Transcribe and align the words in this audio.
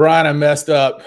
Brian, 0.00 0.26
I 0.26 0.32
messed 0.32 0.70
up. 0.70 1.02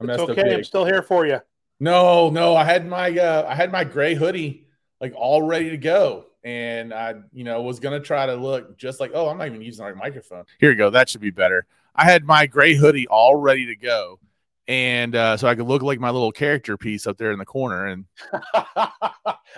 I 0.00 0.04
messed 0.06 0.22
it's 0.22 0.30
okay. 0.30 0.54
I'm 0.56 0.64
still 0.64 0.84
here 0.84 1.02
for 1.02 1.24
you. 1.24 1.38
No, 1.78 2.30
no, 2.30 2.56
I 2.56 2.64
had 2.64 2.84
my 2.84 3.16
uh, 3.16 3.46
I 3.48 3.54
had 3.54 3.70
my 3.70 3.84
gray 3.84 4.16
hoodie 4.16 4.66
like 5.00 5.12
all 5.14 5.40
ready 5.40 5.70
to 5.70 5.76
go, 5.76 6.26
and 6.42 6.92
I, 6.92 7.14
you 7.32 7.44
know, 7.44 7.62
was 7.62 7.78
gonna 7.78 8.00
try 8.00 8.26
to 8.26 8.34
look 8.34 8.76
just 8.76 8.98
like, 8.98 9.12
oh, 9.14 9.28
I'm 9.28 9.38
not 9.38 9.46
even 9.46 9.62
using 9.62 9.84
our 9.84 9.94
microphone. 9.94 10.46
Here 10.58 10.72
you 10.72 10.76
go. 10.76 10.90
That 10.90 11.08
should 11.08 11.20
be 11.20 11.30
better. 11.30 11.64
I 11.94 12.02
had 12.02 12.24
my 12.24 12.46
gray 12.46 12.74
hoodie 12.74 13.06
all 13.06 13.36
ready 13.36 13.66
to 13.66 13.76
go, 13.76 14.18
and 14.66 15.14
uh, 15.14 15.36
so 15.36 15.46
I 15.46 15.54
could 15.54 15.68
look 15.68 15.82
like 15.82 16.00
my 16.00 16.10
little 16.10 16.32
character 16.32 16.76
piece 16.76 17.06
up 17.06 17.18
there 17.18 17.30
in 17.30 17.38
the 17.38 17.46
corner. 17.46 17.86
And 17.86 18.04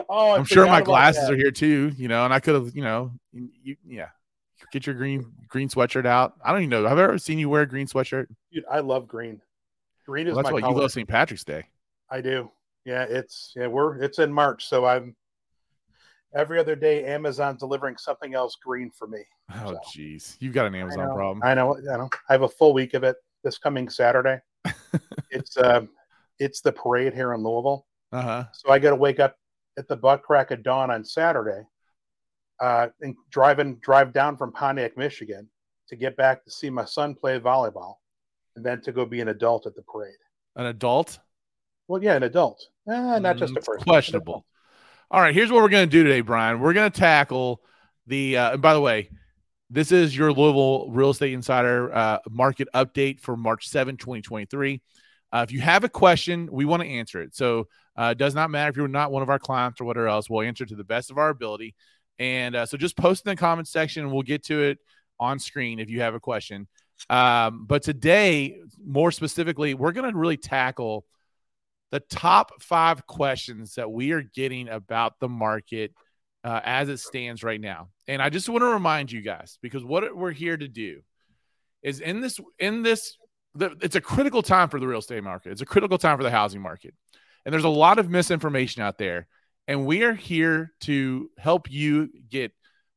oh, 0.06 0.34
I'm 0.34 0.44
sure 0.44 0.66
my 0.66 0.82
glasses 0.82 1.28
that. 1.28 1.32
are 1.32 1.36
here 1.36 1.50
too. 1.50 1.92
You 1.96 2.08
know, 2.08 2.26
and 2.26 2.34
I 2.34 2.40
could 2.40 2.56
have, 2.56 2.76
you 2.76 2.82
know, 2.82 3.12
you, 3.32 3.76
yeah, 3.88 4.08
get 4.72 4.86
your 4.86 4.94
green 4.94 5.32
green 5.48 5.68
sweatshirt 5.68 6.06
out. 6.06 6.34
I 6.44 6.52
don't 6.52 6.62
even 6.62 6.70
know. 6.70 6.86
Have 6.86 6.98
I 6.98 7.02
ever 7.02 7.18
seen 7.18 7.38
you 7.38 7.48
wear 7.48 7.62
a 7.62 7.68
green 7.68 7.86
sweatshirt? 7.86 8.26
Dude, 8.52 8.64
I 8.70 8.80
love 8.80 9.08
green. 9.08 9.40
Green 10.06 10.26
is 10.26 10.34
well, 10.34 10.42
that's 10.42 10.52
what 10.52 10.62
color. 10.62 10.74
you 10.74 10.80
love 10.80 10.92
St. 10.92 11.08
Patrick's 11.08 11.44
Day. 11.44 11.64
I 12.10 12.20
do. 12.20 12.50
Yeah, 12.84 13.04
it's 13.08 13.52
yeah, 13.54 13.66
we're 13.66 14.02
it's 14.02 14.18
in 14.18 14.32
March, 14.32 14.66
so 14.66 14.86
I'm 14.86 15.14
every 16.34 16.58
other 16.58 16.76
day 16.76 17.04
Amazon 17.04 17.56
delivering 17.56 17.96
something 17.96 18.34
else 18.34 18.56
green 18.56 18.90
for 18.90 19.06
me. 19.06 19.20
Oh 19.54 19.76
jeez. 19.94 20.22
So. 20.22 20.36
You've 20.40 20.54
got 20.54 20.66
an 20.66 20.74
Amazon 20.74 21.10
I 21.10 21.14
problem. 21.14 21.42
I 21.42 21.54
know, 21.54 21.76
I 21.76 21.96
know. 21.96 22.08
I 22.28 22.32
have 22.32 22.42
a 22.42 22.48
full 22.48 22.72
week 22.72 22.94
of 22.94 23.04
it 23.04 23.16
this 23.44 23.58
coming 23.58 23.88
Saturday. 23.88 24.38
it's 25.30 25.56
uh 25.56 25.82
it's 26.38 26.60
the 26.60 26.72
parade 26.72 27.14
here 27.14 27.34
in 27.34 27.42
Louisville. 27.42 27.86
Uh-huh. 28.12 28.44
So 28.52 28.70
I 28.70 28.78
gotta 28.78 28.96
wake 28.96 29.20
up 29.20 29.36
at 29.78 29.88
the 29.88 29.96
butt 29.96 30.22
crack 30.22 30.50
of 30.50 30.62
dawn 30.62 30.90
on 30.90 31.04
Saturday 31.04 31.62
uh, 32.60 32.88
and 33.00 33.16
driving 33.30 33.76
drive 33.76 34.12
down 34.12 34.36
from 34.36 34.52
Pontiac, 34.52 34.96
Michigan, 34.96 35.48
to 35.88 35.96
get 35.96 36.16
back 36.16 36.44
to 36.44 36.50
see 36.50 36.70
my 36.70 36.84
son 36.84 37.14
play 37.14 37.38
volleyball, 37.38 37.96
and 38.56 38.64
then 38.64 38.80
to 38.82 38.92
go 38.92 39.04
be 39.04 39.20
an 39.20 39.28
adult 39.28 39.66
at 39.66 39.74
the 39.74 39.82
parade. 39.82 40.14
An 40.56 40.66
adult? 40.66 41.18
Well, 41.88 42.02
yeah, 42.02 42.16
an 42.16 42.22
adult. 42.22 42.66
Eh, 42.88 43.18
not 43.18 43.36
just 43.36 43.56
a 43.56 43.60
mm, 43.60 43.64
person. 43.64 43.84
Questionable. 43.84 44.44
All 45.10 45.20
right, 45.20 45.34
here's 45.34 45.50
what 45.50 45.62
we're 45.62 45.68
going 45.68 45.88
to 45.88 45.90
do 45.90 46.04
today, 46.04 46.20
Brian. 46.20 46.60
We're 46.60 46.72
going 46.72 46.90
to 46.90 46.98
tackle 46.98 47.60
the. 48.06 48.36
Uh, 48.36 48.52
and 48.52 48.62
by 48.62 48.74
the 48.74 48.80
way, 48.80 49.10
this 49.70 49.92
is 49.92 50.16
your 50.16 50.32
Louisville 50.32 50.90
Real 50.90 51.10
Estate 51.10 51.32
Insider 51.32 51.92
uh, 51.94 52.18
market 52.28 52.68
update 52.74 53.20
for 53.20 53.36
March 53.36 53.68
7, 53.68 53.96
2023. 53.96 54.82
Uh, 55.32 55.44
if 55.46 55.52
you 55.52 55.60
have 55.60 55.84
a 55.84 55.88
question, 55.88 56.48
we 56.50 56.64
want 56.64 56.82
to 56.82 56.88
answer 56.88 57.22
it. 57.22 57.34
So 57.34 57.68
uh, 57.96 58.10
it 58.12 58.18
does 58.18 58.34
not 58.34 58.50
matter 58.50 58.70
if 58.70 58.76
you're 58.76 58.88
not 58.88 59.12
one 59.12 59.22
of 59.22 59.30
our 59.30 59.38
clients 59.38 59.80
or 59.80 59.84
whatever 59.84 60.08
else. 60.08 60.28
We'll 60.28 60.42
answer 60.42 60.66
to 60.66 60.74
the 60.74 60.84
best 60.84 61.10
of 61.10 61.18
our 61.18 61.28
ability. 61.28 61.74
And 62.20 62.54
uh, 62.54 62.66
so 62.66 62.76
just 62.76 62.96
post 62.96 63.26
in 63.26 63.30
the 63.30 63.36
comments 63.36 63.72
section 63.72 64.04
and 64.04 64.12
we'll 64.12 64.22
get 64.22 64.44
to 64.44 64.62
it 64.62 64.78
on 65.18 65.38
screen 65.38 65.80
if 65.80 65.88
you 65.88 66.02
have 66.02 66.14
a 66.14 66.20
question. 66.20 66.68
Um, 67.08 67.64
but 67.66 67.82
today, 67.82 68.60
more 68.84 69.10
specifically, 69.10 69.72
we're 69.72 69.92
going 69.92 70.12
to 70.12 70.16
really 70.16 70.36
tackle 70.36 71.06
the 71.90 72.00
top 72.00 72.62
five 72.62 73.06
questions 73.06 73.74
that 73.74 73.90
we 73.90 74.12
are 74.12 74.22
getting 74.22 74.68
about 74.68 75.18
the 75.18 75.30
market 75.30 75.92
uh, 76.44 76.60
as 76.62 76.90
it 76.90 76.98
stands 76.98 77.42
right 77.42 77.60
now. 77.60 77.88
And 78.06 78.20
I 78.20 78.28
just 78.28 78.50
want 78.50 78.62
to 78.62 78.66
remind 78.66 79.10
you 79.10 79.22
guys 79.22 79.58
because 79.62 79.82
what 79.82 80.14
we're 80.14 80.30
here 80.30 80.56
to 80.56 80.68
do 80.68 81.00
is 81.82 82.00
in 82.00 82.20
this 82.20 82.38
in 82.58 82.82
this 82.82 83.16
it's 83.58 83.96
a 83.96 84.00
critical 84.00 84.42
time 84.42 84.68
for 84.68 84.78
the 84.78 84.86
real 84.86 85.00
estate 85.00 85.24
market. 85.24 85.52
It's 85.52 85.62
a 85.62 85.66
critical 85.66 85.98
time 85.98 86.18
for 86.18 86.22
the 86.22 86.30
housing 86.30 86.60
market. 86.60 86.94
And 87.44 87.52
there's 87.52 87.64
a 87.64 87.68
lot 87.68 87.98
of 87.98 88.10
misinformation 88.10 88.82
out 88.82 88.98
there 88.98 89.26
and 89.68 89.86
we 89.86 90.02
are 90.02 90.14
here 90.14 90.72
to 90.82 91.30
help 91.38 91.70
you 91.70 92.10
get 92.28 92.52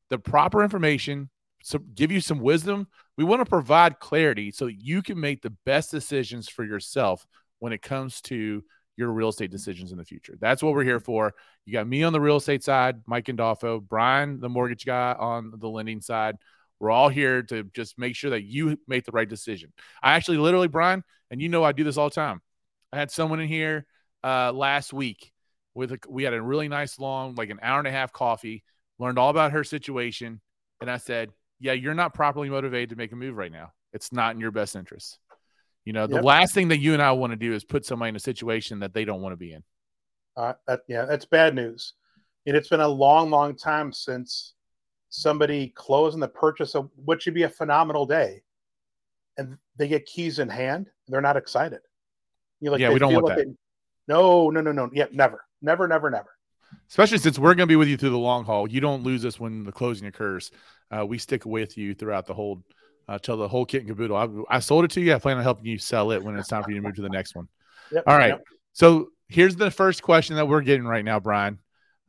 the 0.10 0.18
proper 0.18 0.64
information, 0.64 1.30
so 1.64 1.80
give 1.80 2.12
you 2.12 2.22
some 2.22 2.40
wisdom. 2.40 2.88
We 3.18 3.24
want 3.24 3.42
to 3.42 3.50
provide 3.50 4.00
clarity 4.00 4.52
so 4.52 4.68
you 4.68 5.02
can 5.02 5.20
make 5.20 5.42
the 5.42 5.54
best 5.66 5.92
decisions 5.92 6.50
for 6.50 6.64
yourself 6.64 7.26
when 7.60 7.74
it 7.74 7.82
comes 7.82 8.22
to 8.22 8.64
your 8.96 9.10
real 9.10 9.30
estate 9.30 9.52
decisions 9.52 9.92
in 9.92 9.98
the 9.98 10.06
future. 10.06 10.36
That's 10.40 10.62
what 10.62 10.74
we're 10.74 10.84
here 10.84 11.00
for. 11.00 11.34
You 11.66 11.74
got 11.74 11.88
me 11.88 12.04
on 12.04 12.14
the 12.14 12.22
real 12.22 12.38
estate 12.38 12.64
side, 12.64 13.02
Mike 13.08 13.26
Gandolfo, 13.26 13.82
Brian, 13.82 14.40
the 14.40 14.50
mortgage 14.50 14.86
guy 14.86 15.16
on 15.18 15.54
the 15.58 15.70
lending 15.70 16.02
side. 16.02 16.36
We're 16.80 16.92
all 16.92 17.10
here 17.10 17.42
to 17.44 17.64
just 17.74 17.98
make 17.98 18.16
sure 18.16 18.32
that 18.32 18.44
you 18.44 18.78
make 18.88 19.06
the 19.06 19.12
right 19.12 19.28
decision. 19.28 19.72
I 20.02 20.14
actually, 20.14 20.38
literally, 20.38 20.68
Brian, 20.68 21.04
and 21.32 21.42
you 21.42 21.50
know 21.50 21.64
I 21.64 21.72
do 21.72 21.84
this 21.84 21.98
all 21.98 22.10
the 22.10 22.16
time. 22.16 22.42
I 22.92 22.98
had 22.98 23.10
someone 23.10 23.40
in 23.40 23.48
here 23.48 23.86
uh, 24.24 24.52
last 24.52 24.94
week 24.94 25.33
with 25.76 25.92
a, 25.92 26.00
we 26.08 26.24
had 26.24 26.34
a 26.34 26.42
really 26.42 26.68
nice 26.68 27.00
long 27.00 27.36
like 27.36 27.50
an 27.50 27.60
hour 27.62 27.80
and 27.80 27.88
a 27.88 27.92
half 27.92 28.12
coffee 28.12 28.64
learned 29.00 29.18
all 29.18 29.30
about 29.30 29.52
her 29.52 29.64
situation 29.64 30.40
and 30.82 30.90
i 30.90 30.98
said 30.98 31.30
yeah 31.64 31.72
you're 31.72 31.94
not 31.94 32.14
properly 32.14 32.50
motivated 32.50 32.90
to 32.90 32.96
make 32.96 33.12
a 33.12 33.16
move 33.16 33.36
right 33.36 33.52
now. 33.52 33.72
It's 33.94 34.12
not 34.12 34.36
in 34.36 34.42
your 34.42 34.52
best 34.52 34.76
interest. 34.76 35.18
You 35.86 35.94
know 35.94 36.08
the 36.08 36.16
yep. 36.16 36.24
last 36.24 36.54
thing 36.54 36.68
that 36.70 36.80
you 36.80 36.94
and 36.94 37.02
i 37.02 37.12
want 37.12 37.32
to 37.32 37.38
do 37.38 37.54
is 37.54 37.64
put 37.64 37.86
somebody 37.86 38.10
in 38.10 38.16
a 38.16 38.20
situation 38.20 38.80
that 38.80 38.94
they 38.94 39.06
don't 39.06 39.22
want 39.22 39.34
to 39.34 39.38
be 39.38 39.54
in. 39.54 39.64
Uh, 40.36 40.54
that, 40.68 40.82
yeah 40.88 41.06
that's 41.06 41.26
bad 41.26 41.56
news. 41.56 41.94
And 42.46 42.56
it's 42.56 42.68
been 42.68 42.82
a 42.82 42.88
long 42.88 43.30
long 43.30 43.56
time 43.56 43.92
since 43.92 44.54
somebody 45.10 45.70
closing 45.76 46.20
the 46.20 46.28
purchase 46.28 46.76
of 46.76 46.90
what 46.96 47.22
should 47.22 47.34
be 47.34 47.44
a 47.44 47.50
phenomenal 47.50 48.06
day 48.06 48.42
and 49.38 49.58
they 49.78 49.88
get 49.88 50.06
keys 50.06 50.40
in 50.40 50.50
hand 50.50 50.90
they're 51.08 51.22
not 51.22 51.38
excited. 51.38 51.82
You 52.60 52.72
like 52.72 52.82
yeah 52.82 52.92
we 52.92 53.00
don't 53.00 53.14
want 53.14 53.26
like 53.26 53.38
that. 53.38 53.48
they, 53.48 53.54
no 54.08 54.50
no 54.50 54.62
no 54.62 54.72
no 54.72 54.90
yeah 54.94 55.06
never 55.12 55.46
Never, 55.64 55.88
never, 55.88 56.12
never. 56.12 56.30
Especially 56.90 57.18
since 57.18 57.40
we're 57.40 57.56
going 57.56 57.60
to 57.60 57.68
be 57.68 57.78
with 57.78 57.88
you 57.88 57.98
through 57.98 58.10
the 58.10 58.18
long 58.18 58.44
haul. 58.44 58.70
You 58.70 58.82
don't 58.82 59.04
lose 59.04 59.26
us 59.26 59.40
when 59.40 59.64
the 59.64 59.72
closing 59.72 60.08
occurs. 60.08 60.52
Uh, 60.92 61.06
we 61.06 61.18
stick 61.18 61.46
with 61.46 61.78
you 61.78 61.96
throughout 61.96 62.28
the 62.28 62.34
whole, 62.34 62.62
uh, 63.08 63.18
till 63.18 63.38
the 63.38 63.48
whole 63.48 63.66
kit 63.66 63.82
and 63.82 63.90
caboodle. 63.90 64.18
I, 64.50 64.56
I, 64.58 64.60
sold 64.60 64.84
it 64.84 64.92
to 64.92 65.02
you. 65.02 65.16
I 65.16 65.20
plan 65.20 65.38
on 65.38 65.44
helping 65.44 65.66
you 65.66 65.78
sell 65.78 66.12
it 66.12 66.22
when 66.22 66.36
it's 66.36 66.50
time 66.50 66.64
for 66.64 66.72
you 66.72 66.76
to 66.76 66.82
move 66.82 66.96
to 66.96 67.02
the 67.02 67.10
next 67.10 67.36
one. 67.36 67.48
Yep, 67.92 68.04
All 68.06 68.18
right. 68.18 68.30
Yep. 68.30 68.44
So 68.74 69.10
here's 69.30 69.56
the 69.56 69.72
first 69.72 70.04
question 70.04 70.36
that 70.36 70.48
we're 70.48 70.62
getting 70.62 70.86
right 70.86 71.06
now, 71.06 71.20
Brian. 71.20 71.60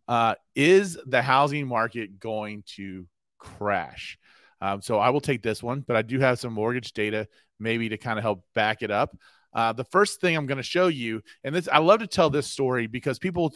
Uh, 0.08 0.34
is 0.54 0.98
the 1.06 1.22
housing 1.22 1.66
market 1.66 2.18
going 2.18 2.64
to 2.74 3.06
crash? 3.38 4.18
Um, 4.60 4.82
so 4.82 4.98
I 4.98 5.10
will 5.10 5.20
take 5.20 5.42
this 5.42 5.62
one, 5.62 5.80
but 5.86 5.96
I 5.96 6.02
do 6.02 6.18
have 6.18 6.40
some 6.40 6.52
mortgage 6.52 6.92
data 6.92 7.28
maybe 7.60 7.88
to 7.90 7.96
kind 7.96 8.18
of 8.18 8.24
help 8.24 8.44
back 8.54 8.82
it 8.82 8.90
up. 8.90 9.16
Uh, 9.54 9.72
the 9.72 9.84
first 9.84 10.20
thing 10.20 10.36
I'm 10.36 10.46
going 10.46 10.58
to 10.58 10.62
show 10.62 10.88
you, 10.88 11.22
and 11.44 11.54
this 11.54 11.68
I 11.68 11.78
love 11.78 12.00
to 12.00 12.06
tell 12.06 12.28
this 12.30 12.50
story 12.50 12.86
because 12.86 13.18
people, 13.18 13.54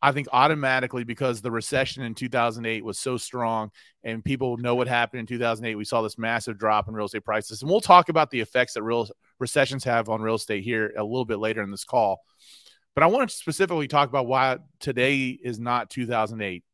I 0.00 0.12
think 0.12 0.28
automatically 0.32 1.04
because 1.04 1.42
the 1.42 1.50
recession 1.50 2.02
in 2.02 2.14
2008 2.14 2.84
was 2.84 2.98
so 2.98 3.16
strong, 3.16 3.70
and 4.04 4.24
people 4.24 4.56
know 4.56 4.74
what 4.74 4.88
happened 4.88 5.20
in 5.20 5.26
2008. 5.26 5.74
We 5.74 5.84
saw 5.84 6.00
this 6.00 6.18
massive 6.18 6.58
drop 6.58 6.88
in 6.88 6.94
real 6.94 7.06
estate 7.06 7.24
prices, 7.24 7.60
and 7.60 7.70
we'll 7.70 7.80
talk 7.80 8.08
about 8.08 8.30
the 8.30 8.40
effects 8.40 8.74
that 8.74 8.82
real 8.82 9.08
recessions 9.38 9.84
have 9.84 10.08
on 10.08 10.22
real 10.22 10.36
estate 10.36 10.64
here 10.64 10.92
a 10.96 11.04
little 11.04 11.26
bit 11.26 11.38
later 11.38 11.62
in 11.62 11.70
this 11.70 11.84
call. 11.84 12.22
But 12.94 13.04
I 13.04 13.08
want 13.08 13.28
to 13.28 13.36
specifically 13.36 13.86
talk 13.86 14.08
about 14.08 14.26
why 14.26 14.58
today 14.80 15.28
is 15.28 15.60
not 15.60 15.90
2008, 15.90 16.64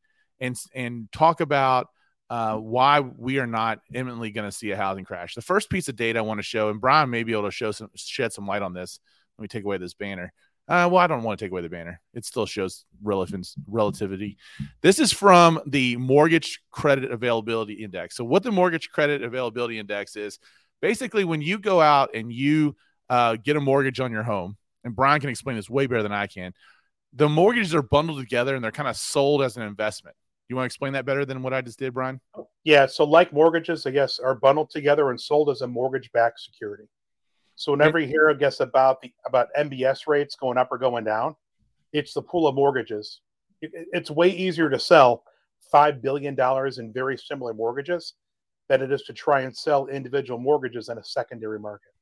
and 0.41 0.57
and 0.75 1.09
talk 1.13 1.41
about 1.41 1.89
uh, 2.31 2.57
why 2.57 3.01
we 3.01 3.39
are 3.39 3.47
not 3.47 3.81
imminently 3.93 4.31
going 4.31 4.49
to 4.49 4.57
see 4.57 4.71
a 4.71 4.77
housing 4.77 5.05
crash. 5.05 5.35
The 5.35 5.43
first 5.43 5.71
piece 5.71 5.89
of 5.89 5.97
data 5.97 6.19
I 6.19 6.23
want 6.23 6.39
to 6.39 6.45
show, 6.45 6.71
and 6.71 6.81
Brian 6.81 7.11
may 7.11 7.23
be 7.23 7.33
able 7.33 7.45
to 7.45 7.51
show 7.51 7.73
some 7.73 7.91
shed 7.95 8.33
some 8.33 8.47
light 8.47 8.63
on 8.63 8.73
this. 8.73 8.99
Let 9.39 9.43
me 9.43 9.49
take 9.49 9.65
away 9.65 9.79
this 9.79 9.95
banner. 9.95 10.33
Uh, 10.67 10.89
well, 10.91 10.97
I 10.97 11.07
don't 11.07 11.23
want 11.23 11.39
to 11.39 11.45
take 11.45 11.53
away 11.53 11.61
the 11.61 11.69
banner. 11.69 12.01
It 12.15 12.25
still 12.25 12.47
shows 12.47 12.87
relevance 13.03 13.55
relativity. 13.67 14.39
This 14.81 14.99
is 14.99 15.13
from 15.13 15.61
the 15.67 15.97
Mortgage 15.97 16.63
Credit 16.71 17.11
Availability 17.11 17.75
Index. 17.75 18.17
So, 18.17 18.25
what 18.25 18.43
the 18.43 18.51
Mortgage 18.51 18.89
Credit 18.89 19.23
Availability 19.23 19.79
Index 19.79 20.17
is, 20.17 20.39
basically, 20.81 21.25
when 21.25 21.43
you 21.43 21.59
go 21.59 21.83
out 21.83 22.15
and 22.15 22.33
you 22.33 22.77
uh, 23.11 23.37
get 23.37 23.57
a 23.57 23.61
mortgage 23.61 24.01
on 24.01 24.11
your 24.11 24.23
home, 24.23 24.57
and 24.85 24.97
Brian 24.97 25.21
can 25.21 25.31
explain 25.31 25.57
this 25.57 25.69
way 25.69 25.87
better 25.87 26.03
than 26.03 26.13
I 26.13 26.27
can. 26.27 26.55
The 27.13 27.29
mortgages 27.29 27.75
are 27.75 27.83
bundled 27.83 28.19
together 28.21 28.55
and 28.55 28.65
they're 28.65 28.73
kind 28.73 28.89
of 28.89 28.97
sold 28.97 29.43
as 29.43 29.57
an 29.57 29.63
investment. 29.63 30.17
You 30.49 30.57
want 30.57 30.65
to 30.65 30.67
explain 30.67 30.93
that 30.93 31.07
better 31.07 31.25
than 31.25 31.43
what 31.43 31.55
I 31.55 31.63
just 31.63 31.79
did, 31.79 31.95
Brian? 31.95 32.21
Yeah. 32.65 32.87
So, 32.87 33.05
like 33.05 33.33
mortgages, 33.33 33.87
I 33.87 33.91
guess, 33.91 34.19
are 34.19 34.35
bundled 34.35 34.71
together 34.71 35.11
and 35.11 35.21
sold 35.21 35.51
as 35.51 35.63
a 35.63 35.67
mortgage-backed 35.67 36.39
security. 36.41 36.85
So, 37.57 37.73
whenever 37.73 37.99
you 37.99 38.07
hear, 38.07 38.31
I 38.31 38.35
guess, 38.35 38.61
about 38.61 39.01
the 39.01 39.13
about 39.27 39.49
MBS 39.59 40.07
rates 40.07 40.37
going 40.37 40.59
up 40.59 40.69
or 40.71 40.79
going 40.79 41.05
down, 41.05 41.35
it's 41.93 42.13
the 42.13 42.23
pool 42.23 42.47
of 42.47 42.55
mortgages. 42.55 43.21
It, 43.63 43.71
it's 43.93 44.11
way 44.11 44.29
easier 44.29 44.69
to 44.69 44.79
sell 44.79 45.25
five 45.71 46.03
billion 46.03 46.35
dollars 46.35 46.79
in 46.79 46.93
very 46.93 47.17
similar 47.17 47.55
mortgages 47.55 48.15
than 48.69 48.83
it 48.83 48.93
is 48.93 49.03
to 49.03 49.13
try 49.13 49.43
and 49.43 49.57
sell 49.57 49.87
individual 49.87 50.39
mortgages 50.39 50.89
in 50.89 50.99
a 50.99 51.05
secondary 51.05 51.59
market. 51.59 51.93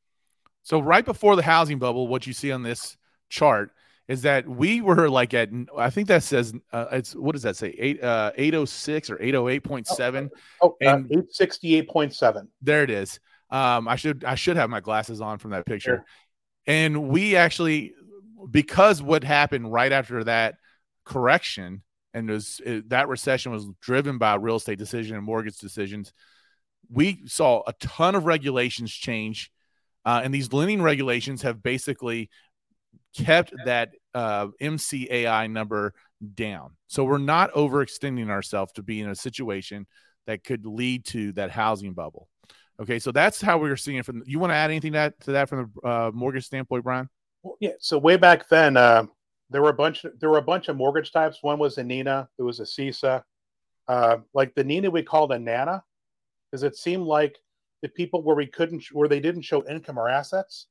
So, 0.63 0.81
right 0.81 1.05
before 1.05 1.37
the 1.37 1.43
housing 1.43 1.79
bubble, 1.79 2.09
what 2.09 2.27
you 2.27 2.33
see 2.33 2.51
on 2.51 2.63
this 2.63 2.97
chart 3.29 3.71
is 4.09 4.23
that 4.23 4.49
we 4.49 4.81
were 4.81 5.09
like 5.09 5.35
at 5.35 5.49
I 5.77 5.91
think 5.91 6.09
that 6.09 6.23
says 6.23 6.53
uh, 6.73 6.87
it's 6.93 7.15
what 7.15 7.33
does 7.33 7.43
that 7.43 7.57
say? 7.57 7.75
Eight 7.79 8.03
uh, 8.03 8.33
eight 8.37 8.55
oh 8.55 8.65
six 8.65 9.11
or 9.11 9.21
eight 9.23 9.35
oh 9.35 9.49
eight 9.49 9.65
point 9.65 9.87
seven? 9.87 10.31
oh, 10.61 10.77
oh 10.83 10.87
uh, 10.87 11.01
eight 11.11 11.33
sixty 11.33 11.77
eight 11.77 11.89
point 11.89 12.15
seven. 12.15 12.49
There 12.61 12.83
it 12.83 12.91
is. 12.91 13.21
Um 13.51 13.89
I 13.89 13.97
should 13.97 14.25
I 14.25 14.35
should 14.35 14.57
have 14.57 14.71
my 14.71 14.81
glasses 14.81 15.21
on 15.21 15.39
from 15.39 15.53
that 15.53 15.67
picture. 15.67 16.05
And 16.67 17.09
we 17.09 17.37
actually 17.37 17.95
because 18.51 19.03
what 19.03 19.25
happened 19.25 19.73
right 19.73 19.93
after 19.93 20.25
that 20.25 20.57
correction 21.05 21.83
and 22.15 22.29
was 22.29 22.61
it, 22.65 22.89
that 22.91 23.09
recession 23.09 23.53
was 23.53 23.67
driven 23.81 24.19
by 24.19 24.35
real 24.35 24.57
estate 24.57 24.79
decision 24.79 25.17
and 25.17 25.25
mortgage 25.25 25.59
decisions 25.59 26.13
we 26.93 27.23
saw 27.27 27.63
a 27.67 27.73
ton 27.75 28.15
of 28.15 28.27
regulations 28.27 28.93
change, 28.93 29.51
uh, 30.05 30.21
and 30.23 30.35
these 30.35 30.53
lending 30.53 30.83
regulations 30.83 31.43
have 31.43 31.63
basically 31.63 32.29
kept 33.17 33.53
that 33.65 33.91
uh, 34.15 34.49
MCAI 34.61 35.51
number 35.51 35.95
down. 36.35 36.77
So 36.87 37.05
we're 37.05 37.19
not 37.19 37.53
overextending 37.53 38.31
ourselves 38.31 38.73
to 38.73 38.83
be 38.83 39.01
in 39.01 39.11
a 39.11 39.15
situation 39.15 39.87
that 40.27 40.45
could 40.45 40.67
lead 40.67 41.05
to 41.07 41.33
that 41.33 41.51
housing 41.51 41.95
bubble. 41.95 42.29
Okay, 42.81 42.99
so 42.99 43.13
that's 43.13 43.41
how 43.41 43.59
we're 43.59 43.77
seeing 43.77 43.99
it 43.99 44.05
from. 44.05 44.23
You 44.27 44.39
want 44.39 44.51
to 44.51 44.57
add 44.57 44.71
anything 44.71 44.93
to 44.93 44.99
that, 44.99 45.21
to 45.21 45.33
that 45.33 45.49
from 45.49 45.73
the 45.83 45.89
uh, 45.89 46.11
mortgage 46.13 46.47
standpoint, 46.47 46.85
Brian? 46.85 47.09
Well, 47.43 47.57
yeah. 47.61 47.73
So 47.81 47.99
way 47.99 48.17
back 48.17 48.49
then, 48.49 48.77
uh, 48.77 49.07
there 49.51 49.63
were 49.63 49.71
a 49.71 49.75
bunch. 49.75 50.05
There 50.19 50.31
were 50.31 50.39
a 50.39 50.43
bunch 50.43 50.69
of 50.69 50.77
mortgage 50.77 51.13
types. 51.13 51.39
One 51.43 51.59
was 51.59 51.79
a 51.79 51.85
Nina. 51.85 52.29
There 52.37 52.47
was 52.47 52.61
a 52.61 52.67
SISA. 52.67 53.23
Uh, 53.89 54.17
like 54.33 54.55
the 54.55 54.65
Nina, 54.65 54.91
we 54.91 55.03
called 55.03 55.33
a 55.33 55.39
Nana, 55.39 55.83
because 56.51 56.63
it 56.63 56.77
seemed 56.77 57.05
like 57.05 57.37
the 57.83 57.89
people 57.89 58.23
where 58.23 58.37
we 58.37 58.47
couldn't, 58.47 58.85
where 58.93 59.09
they 59.09 59.21
didn't 59.21 59.43
show 59.43 59.69
income 59.69 59.99
or 59.99 60.09
assets, 60.09 60.69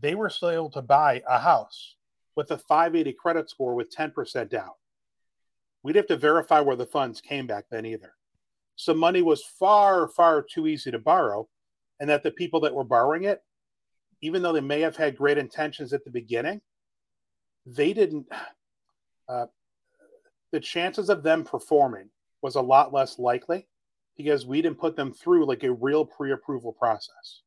they 0.00 0.14
were 0.14 0.30
still 0.30 0.50
able 0.50 0.70
to 0.70 0.82
buy 0.82 1.22
a 1.28 1.38
house 1.38 1.96
with 2.36 2.50
a 2.50 2.58
580 2.58 3.12
credit 3.14 3.50
score 3.50 3.74
with 3.74 3.94
10% 3.94 4.48
down. 4.48 4.70
We'd 5.82 5.96
have 5.96 6.06
to 6.08 6.16
verify 6.16 6.60
where 6.60 6.76
the 6.76 6.86
funds 6.86 7.20
came 7.20 7.46
back 7.46 7.66
then 7.70 7.86
either. 7.86 8.14
So 8.76 8.94
money 8.94 9.22
was 9.22 9.42
far, 9.42 10.08
far 10.08 10.42
too 10.42 10.66
easy 10.66 10.90
to 10.90 10.98
borrow, 10.98 11.48
and 11.98 12.08
that 12.10 12.22
the 12.22 12.30
people 12.30 12.60
that 12.60 12.74
were 12.74 12.84
borrowing 12.84 13.24
it, 13.24 13.42
even 14.20 14.42
though 14.42 14.52
they 14.52 14.60
may 14.60 14.80
have 14.80 14.96
had 14.96 15.16
great 15.16 15.38
intentions 15.38 15.92
at 15.92 16.04
the 16.04 16.10
beginning, 16.10 16.60
they 17.66 17.92
didn't. 17.92 18.26
Uh, 19.30 19.44
the 20.52 20.60
chances 20.60 21.10
of 21.10 21.22
them 21.22 21.44
performing 21.44 22.08
was 22.40 22.54
a 22.54 22.60
lot 22.62 22.94
less 22.94 23.18
likely 23.18 23.66
because 24.16 24.46
we 24.46 24.62
didn't 24.62 24.78
put 24.78 24.96
them 24.96 25.12
through 25.12 25.44
like 25.44 25.64
a 25.64 25.72
real 25.72 26.02
pre-approval 26.02 26.72
process. 26.72 27.42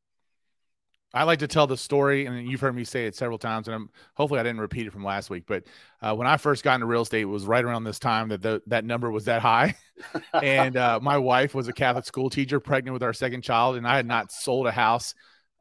I 1.14 1.24
like 1.24 1.40
to 1.40 1.48
tell 1.48 1.68
the 1.68 1.76
story, 1.76 2.26
and 2.26 2.48
you've 2.50 2.62
heard 2.62 2.76
me 2.76 2.86
say 2.86 3.06
it 3.06 3.16
several 3.16 3.38
times, 3.38 3.68
and 3.68 3.76
I'm, 3.76 3.90
hopefully 4.16 4.40
I 4.40 4.44
didn't 4.44 4.62
repeat 4.62 4.88
it 4.88 4.94
from 4.94 5.04
last 5.04 5.30
week. 5.30 5.44
But 5.46 5.66
uh, 6.02 6.16
when 6.16 6.26
I 6.26 6.38
first 6.38 6.64
got 6.64 6.76
into 6.76 6.86
real 6.86 7.02
estate, 7.02 7.22
it 7.22 7.26
was 7.26 7.46
right 7.46 7.64
around 7.64 7.84
this 7.84 8.00
time 8.00 8.30
that 8.30 8.42
the, 8.42 8.62
that 8.68 8.86
number 8.86 9.12
was 9.12 9.26
that 9.26 9.42
high. 9.42 9.76
and 10.34 10.78
uh, 10.78 11.00
my 11.02 11.18
wife 11.18 11.54
was 11.54 11.68
a 11.68 11.74
Catholic 11.74 12.06
school 12.06 12.30
teacher, 12.30 12.62
pregnant 12.62 12.94
with 12.94 13.04
our 13.04 13.14
second 13.14 13.42
child, 13.42 13.76
and 13.76 13.86
I 13.86 13.98
had 13.98 14.06
not 14.06 14.32
sold 14.32 14.68
a 14.68 14.72
house 14.72 15.14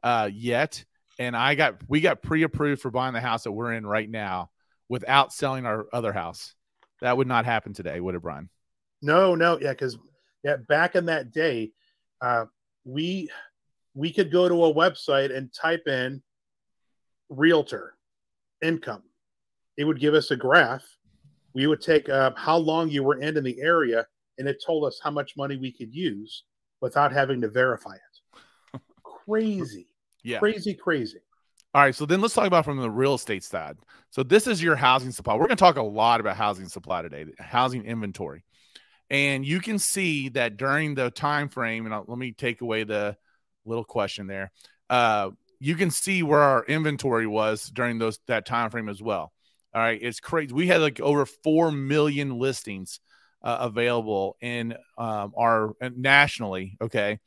uh, 0.03 0.29
yet. 0.31 0.85
And 1.19 1.35
I 1.35 1.55
got 1.55 1.75
we 1.87 1.99
got 1.99 2.21
pre-approved 2.21 2.81
for 2.81 2.89
buying 2.89 3.13
the 3.13 3.21
house 3.21 3.43
that 3.43 3.51
we're 3.51 3.73
in 3.73 3.85
right 3.85 4.09
now 4.09 4.49
without 4.87 5.33
selling 5.33 5.65
our 5.65 5.85
other 5.91 6.13
house. 6.13 6.55
That 7.01 7.17
would 7.17 7.27
not 7.27 7.45
happen 7.45 7.73
today, 7.73 7.99
would 7.99 8.15
it, 8.15 8.21
Brian? 8.21 8.49
No, 9.01 9.35
no, 9.35 9.59
yeah, 9.59 9.71
because 9.71 9.97
yeah, 10.43 10.55
back 10.67 10.95
in 10.95 11.05
that 11.07 11.31
day, 11.31 11.73
uh, 12.21 12.45
we 12.85 13.29
we 13.93 14.11
could 14.11 14.31
go 14.31 14.47
to 14.47 14.65
a 14.65 14.73
website 14.73 15.35
and 15.35 15.53
type 15.53 15.87
in 15.87 16.21
realtor 17.29 17.95
income. 18.61 19.03
It 19.77 19.85
would 19.85 19.99
give 19.99 20.13
us 20.13 20.31
a 20.31 20.35
graph. 20.35 20.83
We 21.53 21.67
would 21.67 21.81
take 21.81 22.07
uh, 22.07 22.31
how 22.35 22.57
long 22.57 22.89
you 22.89 23.03
were 23.03 23.19
in 23.19 23.35
in 23.37 23.43
the 23.43 23.59
area, 23.61 24.05
and 24.37 24.47
it 24.47 24.63
told 24.65 24.85
us 24.85 24.99
how 25.03 25.11
much 25.11 25.35
money 25.35 25.57
we 25.57 25.71
could 25.71 25.93
use 25.93 26.43
without 26.79 27.11
having 27.11 27.41
to 27.41 27.49
verify 27.49 27.95
it. 27.95 28.81
crazy, 29.03 29.87
yeah, 30.23 30.39
crazy, 30.39 30.73
crazy. 30.73 31.19
All 31.73 31.81
right, 31.81 31.95
so 31.95 32.05
then 32.05 32.21
let's 32.21 32.33
talk 32.33 32.47
about 32.47 32.65
from 32.65 32.77
the 32.77 32.89
real 32.89 33.15
estate 33.15 33.43
side. 33.43 33.77
So 34.09 34.23
this 34.23 34.45
is 34.45 34.61
your 34.61 34.75
housing 34.75 35.11
supply. 35.11 35.35
We're 35.35 35.47
going 35.47 35.51
to 35.51 35.55
talk 35.55 35.77
a 35.77 35.81
lot 35.81 36.19
about 36.19 36.35
housing 36.35 36.67
supply 36.67 37.01
today, 37.01 37.25
housing 37.39 37.85
inventory, 37.85 38.43
and 39.09 39.45
you 39.45 39.59
can 39.59 39.79
see 39.79 40.29
that 40.29 40.57
during 40.57 40.95
the 40.95 41.11
time 41.11 41.49
frame. 41.49 41.85
And 41.85 41.93
I'll, 41.93 42.05
let 42.07 42.17
me 42.17 42.31
take 42.31 42.61
away 42.61 42.83
the 42.83 43.17
little 43.65 43.83
question 43.83 44.27
there. 44.27 44.51
Uh, 44.89 45.31
you 45.59 45.75
can 45.75 45.91
see 45.91 46.23
where 46.23 46.41
our 46.41 46.65
inventory 46.65 47.27
was 47.27 47.65
during 47.65 47.99
those 47.99 48.19
that 48.27 48.45
time 48.45 48.69
frame 48.71 48.89
as 48.89 49.01
well. 49.01 49.31
All 49.73 49.81
right, 49.81 49.99
it's 50.01 50.19
crazy. 50.19 50.53
We 50.53 50.67
had 50.67 50.81
like 50.81 50.99
over 50.99 51.25
four 51.25 51.71
million 51.71 52.37
listings 52.37 52.99
uh, 53.41 53.57
available 53.61 54.37
in 54.41 54.73
um, 54.97 55.33
our 55.37 55.73
uh, 55.81 55.89
nationally. 55.95 56.77
Okay, 56.81 57.19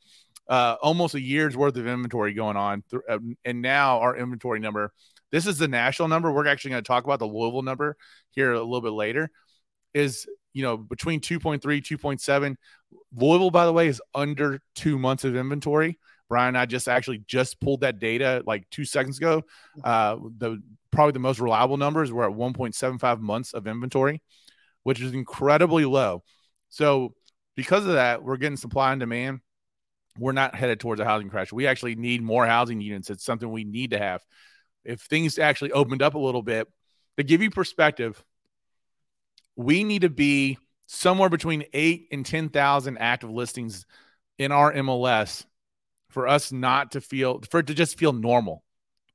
uh, 0.47 0.75
almost 0.81 1.15
a 1.15 1.21
year's 1.21 1.57
worth 1.57 1.77
of 1.77 1.87
inventory 1.87 2.33
going 2.33 2.57
on, 2.57 2.83
th- 2.91 3.01
uh, 3.09 3.19
and 3.43 3.61
now 3.61 3.99
our 3.99 4.15
inventory 4.15 4.59
number. 4.59 4.91
This 5.31 5.47
is 5.47 5.57
the 5.57 5.67
national 5.67 6.07
number. 6.07 6.31
We're 6.31 6.47
actually 6.47 6.71
going 6.71 6.83
to 6.83 6.87
talk 6.87 7.03
about 7.03 7.19
the 7.19 7.25
Louisville 7.25 7.63
number 7.63 7.97
here 8.29 8.53
a 8.53 8.59
little 8.59 8.81
bit 8.81 8.93
later. 8.93 9.31
Is 9.93 10.27
you 10.55 10.63
know 10.63 10.77
between 10.77 11.19
2.3 11.19 11.61
2.7 11.61 12.55
louisville 13.13 13.51
by 13.51 13.65
the 13.65 13.73
way 13.73 13.87
is 13.87 14.01
under 14.15 14.59
two 14.73 14.97
months 14.97 15.23
of 15.23 15.35
inventory 15.35 15.99
Brian 16.27 16.55
I 16.55 16.65
just 16.65 16.87
actually 16.87 17.19
just 17.27 17.59
pulled 17.59 17.81
that 17.81 17.99
data 17.99 18.43
like 18.45 18.69
two 18.69 18.85
seconds 18.85 19.17
ago. 19.17 19.43
Uh, 19.83 20.17
the 20.37 20.61
probably 20.91 21.11
the 21.11 21.19
most 21.19 21.39
reliable 21.39 21.77
numbers 21.77 22.11
were 22.11 22.23
at 22.23 22.35
1.75 22.35 23.19
months 23.19 23.53
of 23.53 23.67
inventory, 23.67 24.21
which 24.83 25.01
is 25.01 25.13
incredibly 25.13 25.85
low. 25.85 26.23
So 26.69 27.13
because 27.55 27.85
of 27.85 27.93
that, 27.93 28.23
we're 28.23 28.37
getting 28.37 28.57
supply 28.57 28.91
and 28.91 28.99
demand. 28.99 29.41
We're 30.17 30.31
not 30.31 30.55
headed 30.55 30.79
towards 30.79 31.01
a 31.01 31.05
housing 31.05 31.29
crash. 31.29 31.51
We 31.51 31.67
actually 31.67 31.95
need 31.95 32.23
more 32.23 32.45
housing 32.45 32.79
units. 32.79 33.09
It's 33.09 33.25
something 33.25 33.51
we 33.51 33.65
need 33.65 33.91
to 33.91 33.99
have. 33.99 34.21
If 34.85 35.01
things 35.01 35.37
actually 35.37 35.73
opened 35.73 36.01
up 36.01 36.13
a 36.15 36.19
little 36.19 36.41
bit, 36.41 36.67
to 37.17 37.23
give 37.23 37.41
you 37.41 37.49
perspective, 37.49 38.23
we 39.55 39.83
need 39.83 40.01
to 40.01 40.09
be 40.09 40.57
somewhere 40.87 41.29
between 41.29 41.65
eight 41.73 42.07
and 42.11 42.25
10,000 42.25 42.97
active 42.97 43.29
listings 43.29 43.85
in 44.37 44.51
our 44.51 44.71
MLS 44.73 45.45
for 46.15 46.29
us 46.29 46.53
not 46.53 46.91
to 46.91 47.01
feel 47.01 47.41
for 47.51 47.59
it 47.59 47.67
to 47.67 47.73
just 47.73 47.99
feel 47.99 48.13
normal, 48.13 48.63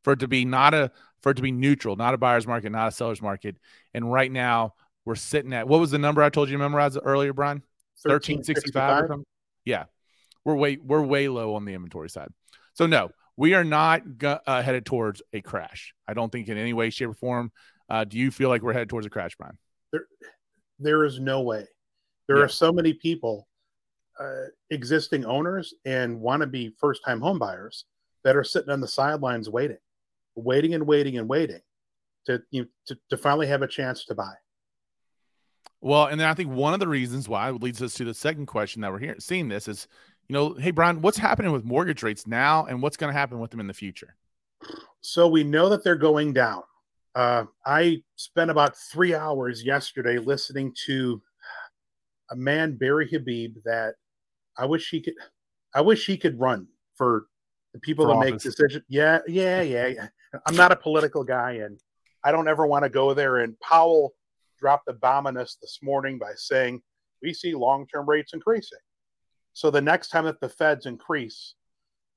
for 0.05 0.13
it 0.13 0.19
to 0.19 0.29
be 0.29 0.45
not 0.45 0.75
a 0.75 0.93
for 1.23 1.31
it 1.31 1.37
to 1.37 1.43
be 1.43 1.51
neutral, 1.51 1.97
not 1.97 2.13
a 2.13 2.19
buyer's 2.19 2.47
market, 2.47 2.71
not 2.71 2.89
a 2.89 2.91
seller's 2.93 3.23
market. 3.23 3.57
And 3.95 4.13
right 4.13 4.31
now 4.31 4.75
we're 5.07 5.15
sitting 5.15 5.55
at 5.55 5.67
what 5.67 5.81
was 5.81 5.91
the 5.91 5.99
number 5.99 6.23
I 6.23 6.29
told 6.29 6.51
you 6.51 6.59
to 6.59 6.63
memorize 6.63 6.99
earlier, 6.99 7.33
Brian? 7.33 7.63
Thirteen 8.07 8.45
sixty 8.45 8.71
five. 8.71 9.09
Yeah, 9.65 9.85
we're 10.45 10.57
way 10.57 10.77
we're 10.77 11.01
way 11.01 11.29
low 11.29 11.55
on 11.55 11.65
the 11.65 11.73
inventory 11.73 12.11
side. 12.11 12.29
So 12.75 12.87
no, 12.87 13.13
we 13.35 13.55
are 13.55 13.65
not 13.65 14.03
uh, 14.23 14.63
headed 14.63 14.85
towards 14.85 15.23
a 15.33 15.41
crash. 15.41 15.95
I 16.07 16.13
don't 16.13 16.31
think 16.31 16.49
in 16.49 16.59
any 16.59 16.75
way, 16.75 16.91
shape, 16.91 17.09
or 17.09 17.15
form. 17.15 17.51
Uh, 17.89 18.05
do 18.05 18.19
you 18.19 18.31
feel 18.31 18.51
like 18.51 18.61
we're 18.61 18.75
headed 18.75 18.91
towards 18.91 19.07
a 19.07 19.11
crash, 19.11 19.37
Brian? 19.39 19.57
There, 19.91 20.05
there 20.79 21.05
is 21.05 21.19
no 21.19 21.41
way. 21.41 21.65
There 22.29 22.37
yeah. 22.37 22.45
are 22.45 22.49
so 22.49 22.73
many 22.73 22.93
people 22.93 23.49
uh, 24.21 24.47
existing 24.71 25.25
owners 25.25 25.75
and 25.85 26.21
want 26.21 26.41
to 26.43 26.47
be 26.47 26.75
first 26.79 27.03
time 27.05 27.21
home 27.21 27.39
buyers 27.39 27.87
that 28.23 28.37
are 28.37 28.45
sitting 28.45 28.71
on 28.71 28.81
the 28.81 28.89
sidelines 28.89 29.49
waiting, 29.49 29.79
waiting 30.35 30.75
and 30.75 30.87
waiting 30.87 31.17
and 31.17 31.29
waiting 31.29 31.61
to, 32.27 32.43
you 32.51 32.63
know, 32.63 32.69
to, 32.87 32.99
to 33.09 33.17
finally 33.17 33.47
have 33.47 33.63
a 33.63 33.67
chance 33.67 34.05
to 34.05 34.15
buy. 34.15 34.35
Well, 35.81 36.07
and 36.07 36.21
then 36.21 36.29
I 36.29 36.35
think 36.35 36.51
one 36.51 36.75
of 36.75 36.81
the 36.81 36.89
reasons 36.89 37.29
why 37.29 37.49
it 37.49 37.63
leads 37.63 37.81
us 37.81 37.95
to 37.95 38.05
the 38.05 38.13
second 38.13 38.47
question 38.47 38.83
that 38.83 38.93
we're 38.93 38.99
here 38.99 39.17
seeing 39.19 39.49
this 39.49 39.67
is, 39.67 39.89
you 40.29 40.35
know, 40.35 40.55
hey 40.55 40.71
Brian, 40.71 41.01
what's 41.01 41.17
happening 41.17 41.53
with 41.53 41.65
mortgage 41.65 42.03
rates 42.03 42.27
now, 42.27 42.67
and 42.67 42.83
what's 42.83 42.99
going 42.99 43.13
to 43.13 43.19
happen 43.19 43.41
with 43.41 43.51
them 43.51 43.61
in 43.61 43.67
the 43.67 43.75
future? 43.75 44.15
So 45.01 45.27
we 45.27 45.43
know 45.43 45.71
that 45.71 45.83
they're 45.83 45.97
going 45.97 46.35
down. 46.35 46.63
Uh, 47.15 47.45
I 47.65 48.03
spent 48.17 48.51
about 48.51 48.77
three 48.77 49.15
hours 49.15 49.65
yesterday 49.65 50.19
listening 50.19 50.75
to 50.87 51.23
a 52.31 52.37
man, 52.37 52.77
Barry 52.77 53.09
Habib, 53.11 53.57
that 53.65 53.95
I 54.61 54.67
wish 54.67 54.91
he 54.91 55.01
could. 55.01 55.15
I 55.75 55.81
wish 55.81 56.07
he 56.07 56.17
could 56.17 56.39
run 56.39 56.67
for 56.97 57.27
the 57.73 57.81
people 57.81 58.05
for 58.05 58.09
that 58.09 58.17
office. 58.17 58.31
make 58.31 58.41
decisions. 58.41 58.85
Yeah, 58.89 59.21
yeah, 59.27 59.63
yeah. 59.63 60.09
I'm 60.47 60.57
not 60.57 60.73
a 60.73 60.77
political 60.77 61.25
guy, 61.25 61.53
and 61.53 61.81
I 62.23 62.31
don't 62.31 62.49
ever 62.49 62.67
want 62.67 62.85
to 62.85 62.91
go 62.91 63.15
there. 63.15 63.39
And 63.39 63.59
Powell 63.61 64.13
dropped 64.59 64.87
the 64.87 64.93
bomb 64.93 65.27
on 65.27 65.37
us 65.37 65.57
this 65.61 65.79
morning 65.83 66.19
by 66.19 66.33
saying 66.37 66.83
we 67.23 67.33
see 67.33 67.55
long-term 67.55 68.09
rates 68.09 68.35
increasing. 68.35 68.79
So 69.55 69.71
the 69.71 69.81
next 69.81 70.09
time 70.09 70.27
that 70.27 70.41
the 70.41 70.49
Feds 70.49 70.87
increase 70.87 71.55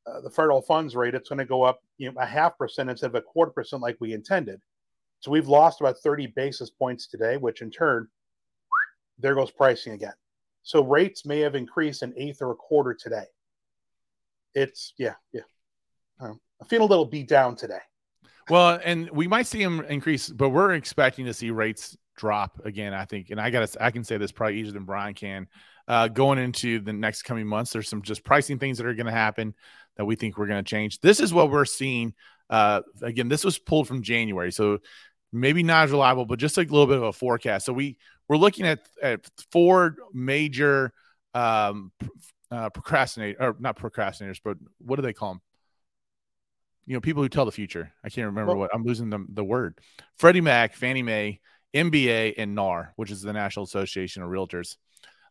uh, 0.05 0.19
the 0.19 0.29
federal 0.29 0.61
funds 0.61 0.95
rate, 0.95 1.15
it's 1.15 1.29
going 1.29 1.39
to 1.39 1.45
go 1.45 1.63
up, 1.63 1.79
you 1.97 2.11
know, 2.11 2.19
a 2.19 2.25
half 2.25 2.57
percent 2.57 2.89
instead 2.89 3.07
of 3.07 3.15
a 3.15 3.21
quarter 3.21 3.51
percent 3.51 3.81
like 3.81 3.95
we 4.01 4.13
intended. 4.13 4.59
So 5.21 5.31
we've 5.31 5.47
lost 5.47 5.79
about 5.79 5.97
30 5.99 6.27
basis 6.27 6.69
points 6.69 7.07
today, 7.07 7.37
which 7.37 7.61
in 7.61 7.71
turn, 7.71 8.09
there 9.17 9.35
goes 9.35 9.51
pricing 9.51 9.93
again. 9.93 10.13
So 10.63 10.83
rates 10.83 11.25
may 11.25 11.39
have 11.41 11.55
increased 11.55 12.01
an 12.01 12.13
eighth 12.17 12.41
or 12.41 12.51
a 12.51 12.55
quarter 12.55 12.93
today. 12.93 13.25
It's 14.55 14.93
yeah, 14.97 15.15
yeah. 15.33 15.41
Um, 16.19 16.39
I 16.61 16.65
feel 16.65 16.83
a 16.83 16.85
little 16.85 17.05
beat 17.05 17.27
down 17.27 17.55
today. 17.55 17.79
Well, 18.49 18.79
and 18.83 19.09
we 19.11 19.27
might 19.27 19.47
see 19.47 19.63
them 19.63 19.81
increase, 19.87 20.29
but 20.29 20.49
we're 20.49 20.73
expecting 20.73 21.25
to 21.25 21.33
see 21.33 21.51
rates 21.51 21.97
drop 22.17 22.61
again. 22.65 22.93
I 22.93 23.05
think, 23.05 23.29
and 23.29 23.39
I 23.39 23.49
got 23.49 23.75
I 23.79 23.91
can 23.91 24.03
say 24.03 24.17
this 24.17 24.31
probably 24.31 24.59
easier 24.59 24.73
than 24.73 24.85
Brian 24.85 25.13
can. 25.13 25.47
Uh, 25.87 26.07
going 26.07 26.39
into 26.39 26.79
the 26.79 26.93
next 26.93 27.23
coming 27.23 27.45
months, 27.45 27.71
there's 27.71 27.89
some 27.89 28.01
just 28.01 28.23
pricing 28.23 28.57
things 28.57 28.77
that 28.77 28.87
are 28.87 28.93
going 28.93 29.05
to 29.05 29.11
happen 29.11 29.53
that 29.97 30.05
we 30.05 30.15
think 30.15 30.37
we're 30.37 30.47
going 30.47 30.63
to 30.63 30.69
change. 30.69 30.99
This 30.99 31.19
is 31.19 31.33
what 31.33 31.51
we're 31.51 31.65
seeing. 31.65 32.13
Uh, 32.49 32.81
again, 33.01 33.27
this 33.27 33.43
was 33.43 33.59
pulled 33.59 33.87
from 33.87 34.01
January, 34.01 34.51
so 34.51 34.79
maybe 35.33 35.63
not 35.63 35.85
as 35.85 35.91
reliable, 35.91 36.25
but 36.25 36.39
just 36.39 36.57
a 36.57 36.61
little 36.61 36.87
bit 36.87 36.97
of 36.97 37.03
a 37.03 37.13
forecast. 37.13 37.65
So 37.65 37.73
we 37.73 37.97
we're 38.27 38.37
looking 38.37 38.65
at, 38.65 38.79
at 39.01 39.21
four 39.51 39.95
major 40.13 40.93
um, 41.33 41.91
uh, 42.51 42.69
procrastinate 42.69 43.37
or 43.39 43.55
not 43.59 43.77
procrastinators, 43.77 44.39
but 44.43 44.57
what 44.79 44.97
do 44.97 45.01
they 45.01 45.13
call 45.13 45.33
them? 45.33 45.41
You 46.85 46.95
know, 46.95 47.01
people 47.01 47.23
who 47.23 47.29
tell 47.29 47.45
the 47.45 47.51
future. 47.51 47.91
I 48.03 48.09
can't 48.09 48.27
remember 48.27 48.51
well, 48.51 48.59
what 48.59 48.71
I'm 48.73 48.83
losing 48.83 49.09
the 49.09 49.25
the 49.29 49.43
word. 49.43 49.79
Freddie 50.17 50.41
Mac, 50.41 50.75
Fannie 50.75 51.03
Mae, 51.03 51.39
MBA, 51.73 52.35
and 52.37 52.55
NAR, 52.55 52.93
which 52.97 53.09
is 53.09 53.21
the 53.21 53.33
National 53.33 53.65
Association 53.65 54.21
of 54.21 54.29
Realtors. 54.29 54.75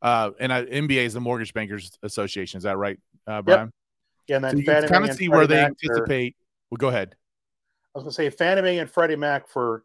Uh, 0.01 0.31
and 0.41 0.51
uh, 0.51 0.65
MBA 0.65 1.05
is 1.05 1.15
the 1.15 1.21
Mortgage 1.21 1.55
Bankers 1.55 1.93
Association. 2.03 2.59
Is 2.59 2.65
that 2.65 2.77
right, 2.77 2.99
uh, 3.27 3.43
Brian? 3.43 3.67
Yep. 3.67 3.71
Yeah, 4.29 4.37
and 4.37 4.45
then 4.45 4.53
so 4.53 4.59
you 4.59 4.65
can 4.65 4.89
kind 4.89 5.09
of 5.09 5.17
see 5.17 5.29
where 5.29 5.47
they 5.47 5.65
anticipate. 5.65 6.35
Are, 6.35 6.45
well, 6.73 6.77
go 6.79 6.89
ahead. 6.89 7.15
I 7.95 7.99
was 7.99 8.05
going 8.05 8.11
to 8.11 8.15
say 8.15 8.31
Fannie 8.31 8.63
Mae 8.63 8.79
and 8.79 8.91
Freddie 8.91 9.17
Mac 9.17 9.49
for 9.49 9.85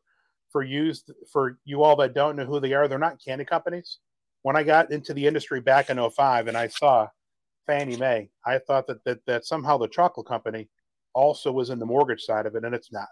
for 0.57 0.63
used 0.63 1.11
for 1.31 1.59
you 1.65 1.83
all 1.83 1.95
that 1.95 2.15
don't 2.15 2.35
know 2.35 2.45
who 2.45 2.59
they 2.59 2.73
are. 2.73 2.87
They're 2.87 2.97
not 2.97 3.23
candy 3.23 3.45
companies. 3.45 3.99
When 4.41 4.55
I 4.55 4.63
got 4.63 4.91
into 4.91 5.13
the 5.13 5.27
industry 5.27 5.61
back 5.61 5.91
in 5.91 6.09
05 6.09 6.47
and 6.47 6.57
I 6.57 6.67
saw 6.67 7.09
Fannie 7.67 7.97
Mae, 7.97 8.31
I 8.43 8.57
thought 8.57 8.87
that 8.87 9.03
that, 9.03 9.19
that 9.27 9.45
somehow 9.45 9.77
the 9.77 9.87
chocolate 9.87 10.25
company 10.25 10.67
also 11.13 11.51
was 11.51 11.69
in 11.69 11.77
the 11.77 11.85
mortgage 11.85 12.23
side 12.23 12.47
of 12.47 12.55
it, 12.55 12.63
and 12.63 12.73
it's 12.73 12.91
not. 12.91 13.07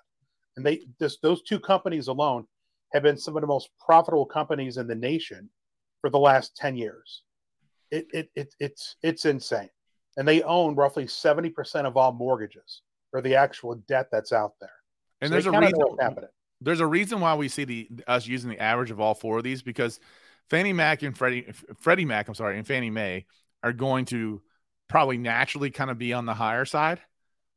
And 0.58 0.66
they 0.66 0.88
this 1.00 1.20
those 1.22 1.44
two 1.44 1.60
companies 1.60 2.08
alone 2.08 2.48
have 2.94 3.04
been 3.04 3.18
some 3.18 3.38
of 3.38 3.42
the 3.42 3.48
most 3.48 3.70
profitable 3.80 4.26
companies 4.26 4.78
in 4.78 4.88
the 4.88 4.96
nation 4.96 5.48
for 6.02 6.10
the 6.10 6.18
last 6.18 6.56
10 6.56 6.76
years. 6.76 7.22
It, 7.92 8.08
it, 8.12 8.30
it 8.36 8.56
it's 8.60 8.96
it's 9.04 9.26
insane. 9.26 9.70
And 10.18 10.28
they 10.28 10.42
own 10.42 10.74
roughly 10.74 11.06
70% 11.06 11.86
of 11.86 11.96
all 11.96 12.12
mortgages 12.12 12.82
or 13.14 13.22
the 13.22 13.36
actual 13.36 13.76
debt 13.88 14.08
that's 14.12 14.32
out 14.32 14.54
there. 14.60 14.72
And 15.22 15.28
so 15.28 15.34
there's 15.34 15.46
a 15.46 15.52
reason. 15.52 15.74
There's 16.62 16.80
a 16.80 16.88
reason 16.88 17.20
why 17.20 17.36
we 17.36 17.48
see 17.48 17.66
the 17.66 17.90
us 18.08 18.28
using 18.28 18.50
the 18.50 18.62
average 18.62 18.92
of 18.92 19.00
all 19.00 19.14
four 19.14 19.38
of 19.40 19.44
these 19.44 19.62
because 19.62 20.00
Fannie 20.50 20.74
Mac 20.74 21.02
and 21.04 21.18
Freddie 21.18 21.48
Freddie 21.80 22.06
Mac, 22.06 22.28
I'm 22.28 22.36
sorry, 22.36 22.58
and 22.58 22.68
Fannie 22.68 22.90
Mae 22.90 23.26
are 23.64 23.74
going 23.74 24.06
to 24.06 24.42
probably 24.88 25.18
naturally 25.18 25.72
kind 25.72 25.90
of 25.90 25.98
be 25.98 26.14
on 26.14 26.26
the 26.26 26.34
higher 26.34 26.66
side, 26.66 27.02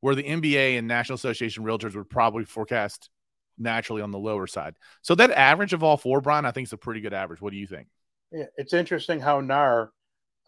where 0.00 0.14
the 0.14 0.22
MBA 0.22 0.78
and 0.78 0.88
National 0.88 1.16
Association 1.16 1.64
Realtors 1.64 1.94
would 1.94 2.08
probably 2.08 2.44
forecast 2.44 3.10
naturally 3.58 4.02
on 4.02 4.10
the 4.10 4.18
lower 4.18 4.46
side. 4.46 4.76
So 5.02 5.14
that 5.16 5.30
average 5.30 5.72
of 5.72 5.82
all 5.82 5.96
four, 5.96 6.20
Brian, 6.20 6.46
I 6.46 6.50
think 6.50 6.68
is 6.68 6.72
a 6.72 6.78
pretty 6.78 7.00
good 7.00 7.12
average. 7.12 7.40
What 7.40 7.52
do 7.52 7.58
you 7.58 7.66
think? 7.66 7.88
Yeah, 8.32 8.44
it's 8.56 8.72
interesting 8.72 9.20
how 9.20 9.40
NAR 9.40 9.90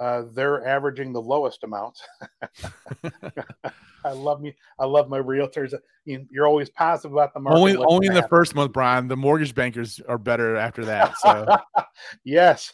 uh, 0.00 0.22
they're 0.32 0.66
averaging 0.66 1.12
the 1.12 1.20
lowest 1.20 1.62
amount. 1.62 1.98
I 4.04 4.12
love 4.12 4.40
me. 4.40 4.56
I 4.78 4.86
love 4.86 5.08
my 5.10 5.20
realtors. 5.20 5.74
You're 6.06 6.46
always 6.46 6.70
positive 6.70 7.12
about 7.12 7.34
the 7.34 7.40
market. 7.40 7.58
Only, 7.58 7.76
only 7.76 8.06
in 8.06 8.14
the 8.14 8.26
first 8.28 8.54
month, 8.54 8.72
Brian. 8.72 9.08
The 9.08 9.16
mortgage 9.16 9.54
bankers 9.54 10.00
are 10.08 10.16
better 10.16 10.56
after 10.56 10.86
that. 10.86 11.18
So, 11.18 11.46
yes. 12.24 12.72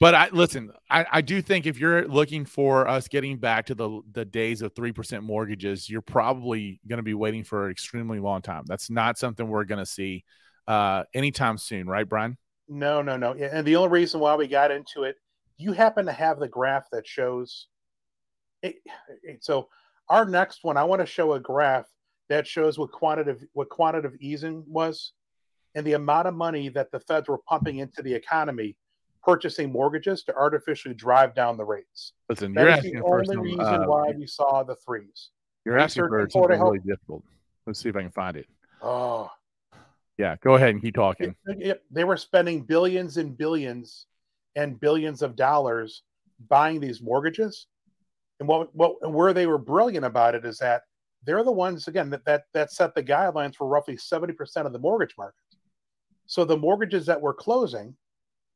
but 0.00 0.14
I 0.14 0.30
listen. 0.32 0.72
I, 0.90 1.04
I 1.12 1.20
do 1.20 1.42
think 1.42 1.66
if 1.66 1.78
you're 1.78 2.08
looking 2.08 2.46
for 2.46 2.88
us 2.88 3.06
getting 3.08 3.36
back 3.36 3.66
to 3.66 3.74
the 3.74 4.00
the 4.12 4.24
days 4.24 4.62
of 4.62 4.74
three 4.74 4.92
percent 4.92 5.24
mortgages, 5.24 5.90
you're 5.90 6.00
probably 6.00 6.80
going 6.88 6.96
to 6.98 7.02
be 7.02 7.14
waiting 7.14 7.44
for 7.44 7.66
an 7.66 7.70
extremely 7.70 8.18
long 8.18 8.40
time. 8.40 8.64
That's 8.66 8.88
not 8.88 9.18
something 9.18 9.46
we're 9.46 9.64
going 9.64 9.80
to 9.80 9.86
see 9.86 10.24
uh, 10.66 11.04
anytime 11.12 11.58
soon, 11.58 11.86
right, 11.86 12.08
Brian? 12.08 12.38
No, 12.68 13.02
no, 13.02 13.16
no. 13.16 13.34
And 13.34 13.66
the 13.66 13.76
only 13.76 13.90
reason 13.90 14.20
why 14.20 14.34
we 14.36 14.46
got 14.46 14.70
into 14.70 15.02
it 15.02 15.16
you 15.58 15.72
happen 15.72 16.06
to 16.06 16.12
have 16.12 16.38
the 16.38 16.48
graph 16.48 16.88
that 16.92 17.06
shows 17.06 17.68
it, 18.62 18.76
it, 19.22 19.44
so 19.44 19.68
our 20.08 20.24
next 20.24 20.64
one 20.64 20.76
i 20.76 20.84
want 20.84 21.00
to 21.00 21.06
show 21.06 21.32
a 21.34 21.40
graph 21.40 21.86
that 22.28 22.46
shows 22.46 22.78
what 22.78 22.92
quantitative 22.92 23.44
what 23.52 23.68
quantitative 23.68 24.16
easing 24.20 24.64
was 24.66 25.12
and 25.74 25.86
the 25.86 25.94
amount 25.94 26.28
of 26.28 26.34
money 26.34 26.68
that 26.68 26.90
the 26.90 27.00
feds 27.00 27.28
were 27.28 27.38
pumping 27.38 27.78
into 27.78 28.02
the 28.02 28.12
economy 28.12 28.76
purchasing 29.22 29.70
mortgages 29.70 30.24
to 30.24 30.34
artificially 30.34 30.94
drive 30.94 31.34
down 31.34 31.56
the 31.56 31.64
rates. 31.64 32.12
Listen 32.28 32.52
that 32.54 32.60
you're 32.62 32.70
asking 32.70 32.94
the 32.96 33.04
only 33.04 33.26
some, 33.26 33.40
reason 33.40 33.60
uh, 33.60 33.84
why 33.84 34.10
we 34.16 34.26
saw 34.26 34.62
the 34.62 34.74
threes. 34.76 35.30
you're 35.64 35.78
asking 35.78 36.08
for 36.08 36.28
something 36.28 36.60
really 36.60 36.80
difficult. 36.80 37.22
Let's 37.66 37.80
see 37.80 37.88
if 37.88 37.96
i 37.96 38.02
can 38.02 38.10
find 38.10 38.36
it. 38.36 38.46
Oh. 38.80 39.30
Yeah 40.18 40.36
go 40.40 40.54
ahead 40.54 40.70
and 40.70 40.82
keep 40.82 40.94
talking. 40.94 41.34
They 41.90 42.04
were 42.04 42.16
spending 42.16 42.62
billions 42.62 43.16
and 43.16 43.36
billions 43.36 44.06
and 44.56 44.80
billions 44.80 45.22
of 45.22 45.36
dollars 45.36 46.02
buying 46.48 46.80
these 46.80 47.02
mortgages. 47.02 47.66
And 48.40 48.48
what, 48.48 48.74
what 48.74 49.10
where 49.10 49.32
they 49.32 49.46
were 49.46 49.58
brilliant 49.58 50.04
about 50.04 50.34
it 50.34 50.44
is 50.44 50.58
that 50.58 50.82
they're 51.24 51.44
the 51.44 51.52
ones 51.52 51.86
again 51.88 52.10
that 52.10 52.24
that, 52.24 52.44
that 52.52 52.72
set 52.72 52.94
the 52.94 53.02
guidelines 53.02 53.54
for 53.54 53.68
roughly 53.68 53.96
70% 53.96 54.34
of 54.66 54.72
the 54.72 54.78
mortgage 54.78 55.14
market. 55.16 55.38
So 56.26 56.44
the 56.44 56.56
mortgages 56.56 57.06
that 57.06 57.20
were 57.20 57.34
closing 57.34 57.94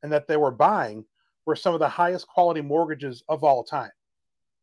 and 0.02 0.12
that 0.12 0.26
they 0.26 0.36
were 0.36 0.50
buying 0.50 1.04
were 1.44 1.56
some 1.56 1.74
of 1.74 1.80
the 1.80 1.88
highest 1.88 2.26
quality 2.26 2.60
mortgages 2.60 3.22
of 3.28 3.44
all 3.44 3.62
time 3.62 3.90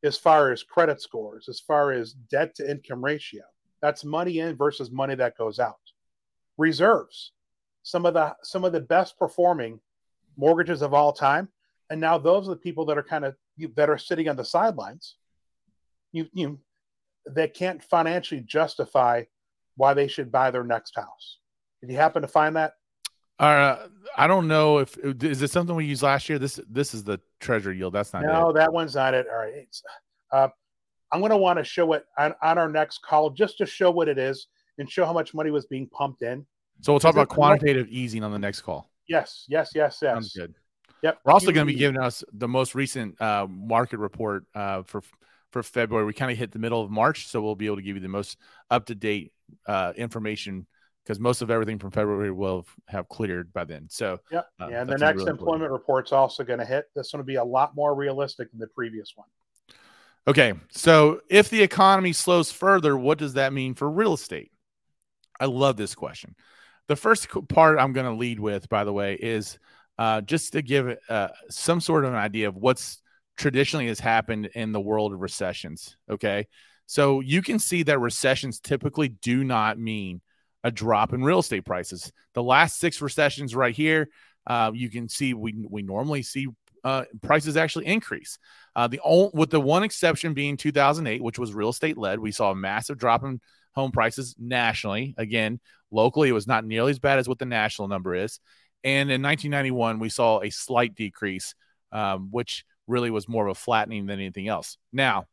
as 0.04 0.18
far 0.18 0.52
as 0.52 0.64
credit 0.64 1.02
scores, 1.02 1.48
as 1.48 1.60
far 1.60 1.92
as 1.92 2.14
debt 2.30 2.54
to 2.56 2.70
income 2.70 3.04
ratio. 3.04 3.44
That's 3.82 4.04
money 4.04 4.40
in 4.40 4.56
versus 4.56 4.92
money 4.92 5.16
that 5.16 5.38
goes 5.38 5.60
out. 5.60 5.80
Reserves, 6.58 7.32
some 7.84 8.06
of 8.06 8.14
the 8.14 8.36
some 8.44 8.64
of 8.64 8.74
the 8.74 8.80
best 8.80 9.18
performing 9.18 9.80
mortgages 10.38 10.82
of 10.82 10.94
all 10.94 11.14
time. 11.14 11.50
And 11.90 12.00
now 12.00 12.18
those 12.18 12.48
are 12.48 12.52
the 12.52 12.58
people 12.58 12.86
that 12.86 12.98
are 12.98 13.04
kind 13.04 13.26
of 13.26 13.36
that 13.76 13.90
are 13.90 13.98
sitting 13.98 14.30
on 14.30 14.36
the 14.36 14.46
sidelines. 14.46 15.16
You 16.12 16.28
you 16.34 16.60
that 17.26 17.54
can't 17.54 17.84
financially 17.84 18.42
justify 18.42 19.24
why 19.76 19.94
they 19.94 20.08
should 20.08 20.32
buy 20.32 20.52
their 20.52 20.64
next 20.64 20.96
house. 20.96 21.40
Did 21.82 21.92
you 21.92 21.98
happen 21.98 22.22
to 22.22 22.28
find 22.28 22.56
that? 22.56 22.74
Uh, 23.40 23.88
I 24.16 24.28
don't 24.28 24.48
know 24.48 24.78
if 24.78 24.98
is 24.98 25.42
it 25.42 25.52
something 25.52 25.76
we 25.76 25.86
used 25.86 26.04
last 26.04 26.30
year. 26.30 26.40
This 26.40 26.60
this 26.70 26.94
is 26.94 27.04
the 27.04 27.20
treasury 27.40 27.78
yield. 27.78 27.94
That's 27.94 28.14
not 28.14 28.24
no, 28.24 28.50
it. 28.50 28.54
that 28.54 28.72
one's 28.72 28.96
not 28.96 29.14
it. 29.14 29.28
All 29.30 29.40
right, 29.40 29.54
it's, 29.56 29.84
uh, 30.32 30.48
I'm 31.12 31.20
going 31.20 31.32
to 31.32 31.38
want 31.38 31.60
to 31.60 31.64
show 31.64 31.94
it 31.94 32.06
on, 32.18 32.34
on 32.42 32.58
our 32.58 32.70
next 32.70 33.02
call 33.04 33.30
just 33.30 33.58
to 33.60 33.66
show 33.66 33.92
what 33.92 34.08
it 34.08 34.18
is 34.18 34.48
and 34.78 34.90
show 34.90 35.06
how 35.06 35.14
much 35.14 35.34
money 35.34 35.52
was 35.52 35.66
being 35.66 35.88
pumped 35.88 36.24
in. 36.24 36.46
So 36.82 36.94
we'll 36.94 37.00
talk 37.00 37.14
about 37.14 37.30
quantitative 37.30 37.88
easing 37.90 38.24
on 38.24 38.32
the 38.32 38.40
next 38.40 38.62
call. 38.62 38.90
Yes, 39.08 39.46
yes, 39.48 39.72
yes, 39.76 40.00
yes. 40.02 40.14
Sounds 40.14 40.34
good. 40.34 40.54
Yep. 41.02 41.20
We're 41.26 41.34
also 41.34 41.52
going 41.52 41.68
to 41.68 41.74
be 41.74 41.78
giving 41.78 42.00
us 42.00 42.24
the 42.32 42.48
most 42.48 42.76
recent 42.76 43.22
uh, 43.22 43.46
market 43.50 43.98
report 43.98 44.46
uh, 44.56 44.84
for 44.84 45.04
for 45.52 45.62
February. 45.62 46.06
We 46.06 46.14
kind 46.14 46.32
of 46.32 46.38
hit 46.38 46.52
the 46.52 46.60
middle 46.60 46.82
of 46.82 46.90
March, 46.90 47.28
so 47.28 47.42
we'll 47.42 47.56
be 47.56 47.66
able 47.66 47.76
to 47.76 47.82
give 47.82 47.96
you 47.96 48.02
the 48.02 48.08
most 48.08 48.38
up 48.72 48.86
to 48.86 48.96
date 48.96 49.34
uh, 49.68 49.94
information 49.98 50.66
because 51.04 51.20
most 51.20 51.42
of 51.42 51.52
everything 51.52 51.80
from 51.80 51.92
February 51.92 52.32
will 52.32 52.66
have 52.88 53.10
cleared 53.10 53.52
by 53.52 53.66
then. 53.66 53.88
So, 53.90 54.20
yep. 54.32 54.48
Uh, 54.60 54.68
yeah, 54.70 54.82
and 54.82 54.90
the 54.90 54.98
next 54.98 55.18
really 55.18 55.32
employment 55.32 55.64
important. 55.64 55.72
report's 55.72 56.12
also 56.14 56.44
going 56.44 56.60
to 56.60 56.66
hit. 56.66 56.86
This 56.96 57.12
one 57.12 57.20
will 57.20 57.26
be 57.26 57.36
a 57.36 57.44
lot 57.44 57.76
more 57.76 57.94
realistic 57.94 58.50
than 58.52 58.60
the 58.60 58.68
previous 58.68 59.12
one. 59.16 59.28
Okay, 60.26 60.54
so 60.72 61.20
if 61.30 61.50
the 61.50 61.62
economy 61.62 62.14
slows 62.14 62.50
further, 62.50 62.98
what 62.98 63.18
does 63.18 63.34
that 63.34 63.52
mean 63.52 63.74
for 63.74 63.90
real 63.90 64.14
estate? 64.14 64.52
I 65.38 65.46
love 65.46 65.76
this 65.76 65.96
question. 65.96 66.36
The 66.88 66.96
first 66.96 67.28
part 67.50 67.80
I'm 67.80 67.94
going 67.94 68.06
to 68.06 68.14
lead 68.14 68.40
with, 68.40 68.68
by 68.70 68.84
the 68.84 68.94
way, 68.94 69.16
is 69.16 69.58
uh, 69.98 70.22
just 70.22 70.54
to 70.54 70.62
give 70.62 70.98
uh, 71.10 71.30
some 71.50 71.80
sort 71.80 72.06
of 72.06 72.12
an 72.12 72.18
idea 72.18 72.48
of 72.48 72.56
what's 72.56 73.02
traditionally 73.38 73.88
has 73.88 74.00
happened 74.00 74.48
in 74.54 74.72
the 74.72 74.82
world 74.82 75.14
of 75.14 75.22
recessions. 75.22 75.98
Okay. 76.10 76.48
So 76.86 77.22
you 77.22 77.42
can 77.42 77.60
see 77.60 77.84
that 77.84 78.00
recessions 78.00 78.60
typically 78.60 79.10
do 79.10 79.44
not 79.44 79.80
mean 79.80 80.22
a 80.64 80.72
drop 80.72 81.14
in 81.14 81.24
real 81.24 81.40
estate 81.40 81.66
prices. 81.66 82.12
The 82.34 82.44
last 82.44 82.80
six 82.80 83.02
recessions 83.02 83.56
right 83.56 83.76
here, 83.76 84.10
uh, 84.48 84.72
you 84.74 84.90
can 84.90 85.10
see 85.10 85.34
we, 85.34 85.56
we 85.70 85.82
normally 85.82 86.22
see 86.22 86.48
uh, 86.84 87.06
prices 87.22 87.58
actually 87.58 87.86
increase. 87.86 88.38
Uh, 88.76 88.88
the 88.88 89.00
only, 89.04 89.32
with 89.34 89.50
the 89.50 89.60
one 89.60 89.84
exception 89.84 90.34
being 90.34 90.58
2008, 90.58 91.24
which 91.24 91.40
was 91.40 91.54
real 91.54 91.70
estate 91.70 91.98
led, 91.98 92.20
we 92.20 92.32
saw 92.32 92.52
a 92.52 92.56
massive 92.56 92.98
drop 92.98 93.24
in 93.24 93.40
home 93.74 93.92
prices 93.92 94.36
nationally. 94.38 95.16
Again, 95.18 95.60
locally, 95.92 96.30
it 96.30 96.34
was 96.34 96.48
not 96.48 96.66
nearly 96.66 96.92
as 96.92 97.00
bad 97.00 97.20
as 97.20 97.28
what 97.28 97.40
the 97.40 97.46
national 97.46 97.88
number 97.88 98.16
is. 98.16 98.40
And 98.84 99.10
in 99.10 99.22
1991, 99.22 100.00
we 100.00 100.10
saw 100.10 100.42
a 100.42 100.50
slight 100.50 100.96
decrease, 100.96 101.56
um, 101.92 102.30
which 102.32 102.66
really 102.88 103.12
was 103.12 103.30
more 103.30 103.48
of 103.48 103.52
a 103.52 103.60
flattening 103.60 104.06
than 104.06 104.20
anything 104.20 104.48
else. 104.48 104.78
Now, 104.92 105.26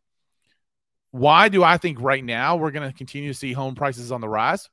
why 1.10 1.48
do 1.48 1.64
I 1.64 1.76
think 1.76 2.00
right 2.00 2.24
now 2.24 2.56
we're 2.56 2.70
going 2.70 2.88
to 2.88 2.96
continue 2.96 3.32
to 3.32 3.38
see 3.38 3.52
home 3.52 3.74
prices 3.74 4.12
on 4.12 4.20
the 4.20 4.28
rise? 4.28 4.68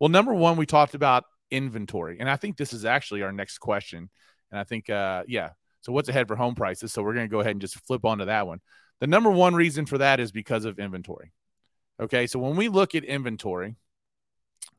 Well, 0.00 0.08
number 0.08 0.32
one, 0.32 0.56
we 0.56 0.66
talked 0.66 0.94
about 0.94 1.24
inventory. 1.50 2.18
And 2.18 2.28
I 2.28 2.36
think 2.36 2.56
this 2.56 2.72
is 2.72 2.84
actually 2.84 3.22
our 3.22 3.32
next 3.32 3.58
question. 3.58 4.08
And 4.50 4.58
I 4.58 4.64
think, 4.64 4.88
uh, 4.90 5.24
yeah. 5.28 5.50
So, 5.82 5.92
what's 5.92 6.08
ahead 6.08 6.28
for 6.28 6.36
home 6.36 6.54
prices? 6.54 6.92
So, 6.92 7.02
we're 7.02 7.14
going 7.14 7.26
to 7.26 7.30
go 7.30 7.40
ahead 7.40 7.52
and 7.52 7.60
just 7.60 7.78
flip 7.86 8.04
onto 8.04 8.24
that 8.24 8.46
one. 8.46 8.60
The 9.00 9.06
number 9.06 9.30
one 9.30 9.54
reason 9.54 9.84
for 9.84 9.98
that 9.98 10.20
is 10.20 10.32
because 10.32 10.64
of 10.64 10.78
inventory. 10.78 11.32
Okay. 12.02 12.26
So, 12.26 12.38
when 12.38 12.56
we 12.56 12.68
look 12.68 12.94
at 12.94 13.04
inventory, 13.04 13.76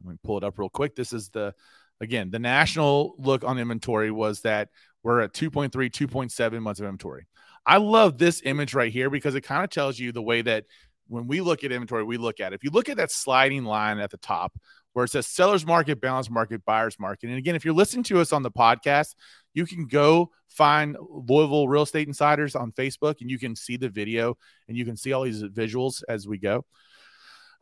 let 0.04 0.12
me 0.12 0.18
pull 0.24 0.38
it 0.38 0.44
up 0.44 0.60
real 0.60 0.70
quick. 0.70 0.96
This 0.96 1.14
is 1.14 1.30
the, 1.30 1.54
again, 2.02 2.30
the 2.30 2.40
national 2.40 3.16
look 3.18 3.44
on 3.44 3.58
inventory 3.58 4.12
was 4.12 4.42
that 4.42 4.70
we're 5.04 5.22
at 5.22 5.34
2.3, 5.34 5.72
2.7 5.72 6.62
months 6.62 6.80
of 6.80 6.86
inventory. 6.86 7.28
I 7.66 7.78
love 7.78 8.18
this 8.18 8.42
image 8.44 8.74
right 8.74 8.92
here 8.92 9.10
because 9.10 9.36
it 9.36 9.42
kind 9.42 9.64
of 9.64 9.70
tells 9.70 9.98
you 9.98 10.12
the 10.12 10.22
way 10.22 10.42
that 10.42 10.66
when 11.08 11.28
we 11.28 11.42
look 11.42 11.64
at 11.64 11.72
inventory, 11.72 12.04
we 12.04 12.18
look 12.18 12.40
at 12.40 12.54
it. 12.54 12.56
If 12.56 12.64
you 12.64 12.72
look 12.72 12.90
at 12.90 12.98
that 12.98 13.12
sliding 13.12 13.64
line 13.64 14.00
at 14.00 14.10
the 14.10 14.18
top, 14.18 14.54
where 14.94 15.06
it 15.06 15.10
says 15.10 15.28
seller's 15.28 15.66
market, 15.66 16.00
balance 16.00 16.30
market, 16.30 16.64
buyer's 16.66 17.00
market. 17.00 17.30
And 17.30 17.38
again, 17.38 17.56
if 17.56 17.66
you're 17.66 17.74
listening 17.74 18.04
to 18.06 18.20
us 18.20 18.32
on 18.32 18.44
the 18.44 18.52
podcast, 18.52 19.16
you 19.54 19.66
can 19.66 19.88
go 19.88 20.30
find 20.50 20.96
Louisville 21.10 21.68
Real 21.68 21.82
Estate 21.82 22.08
Insiders 22.08 22.56
on 22.56 22.72
Facebook 22.72 23.22
and 23.22 23.30
you 23.30 23.40
can 23.40 23.56
see 23.56 23.76
the 23.76 23.90
video 23.90 24.38
and 24.68 24.78
you 24.78 24.86
can 24.86 24.96
see 24.96 25.12
all 25.12 25.24
these 25.24 25.44
visuals 25.44 26.04
as 26.08 26.28
we 26.28 26.38
go. 26.38 26.66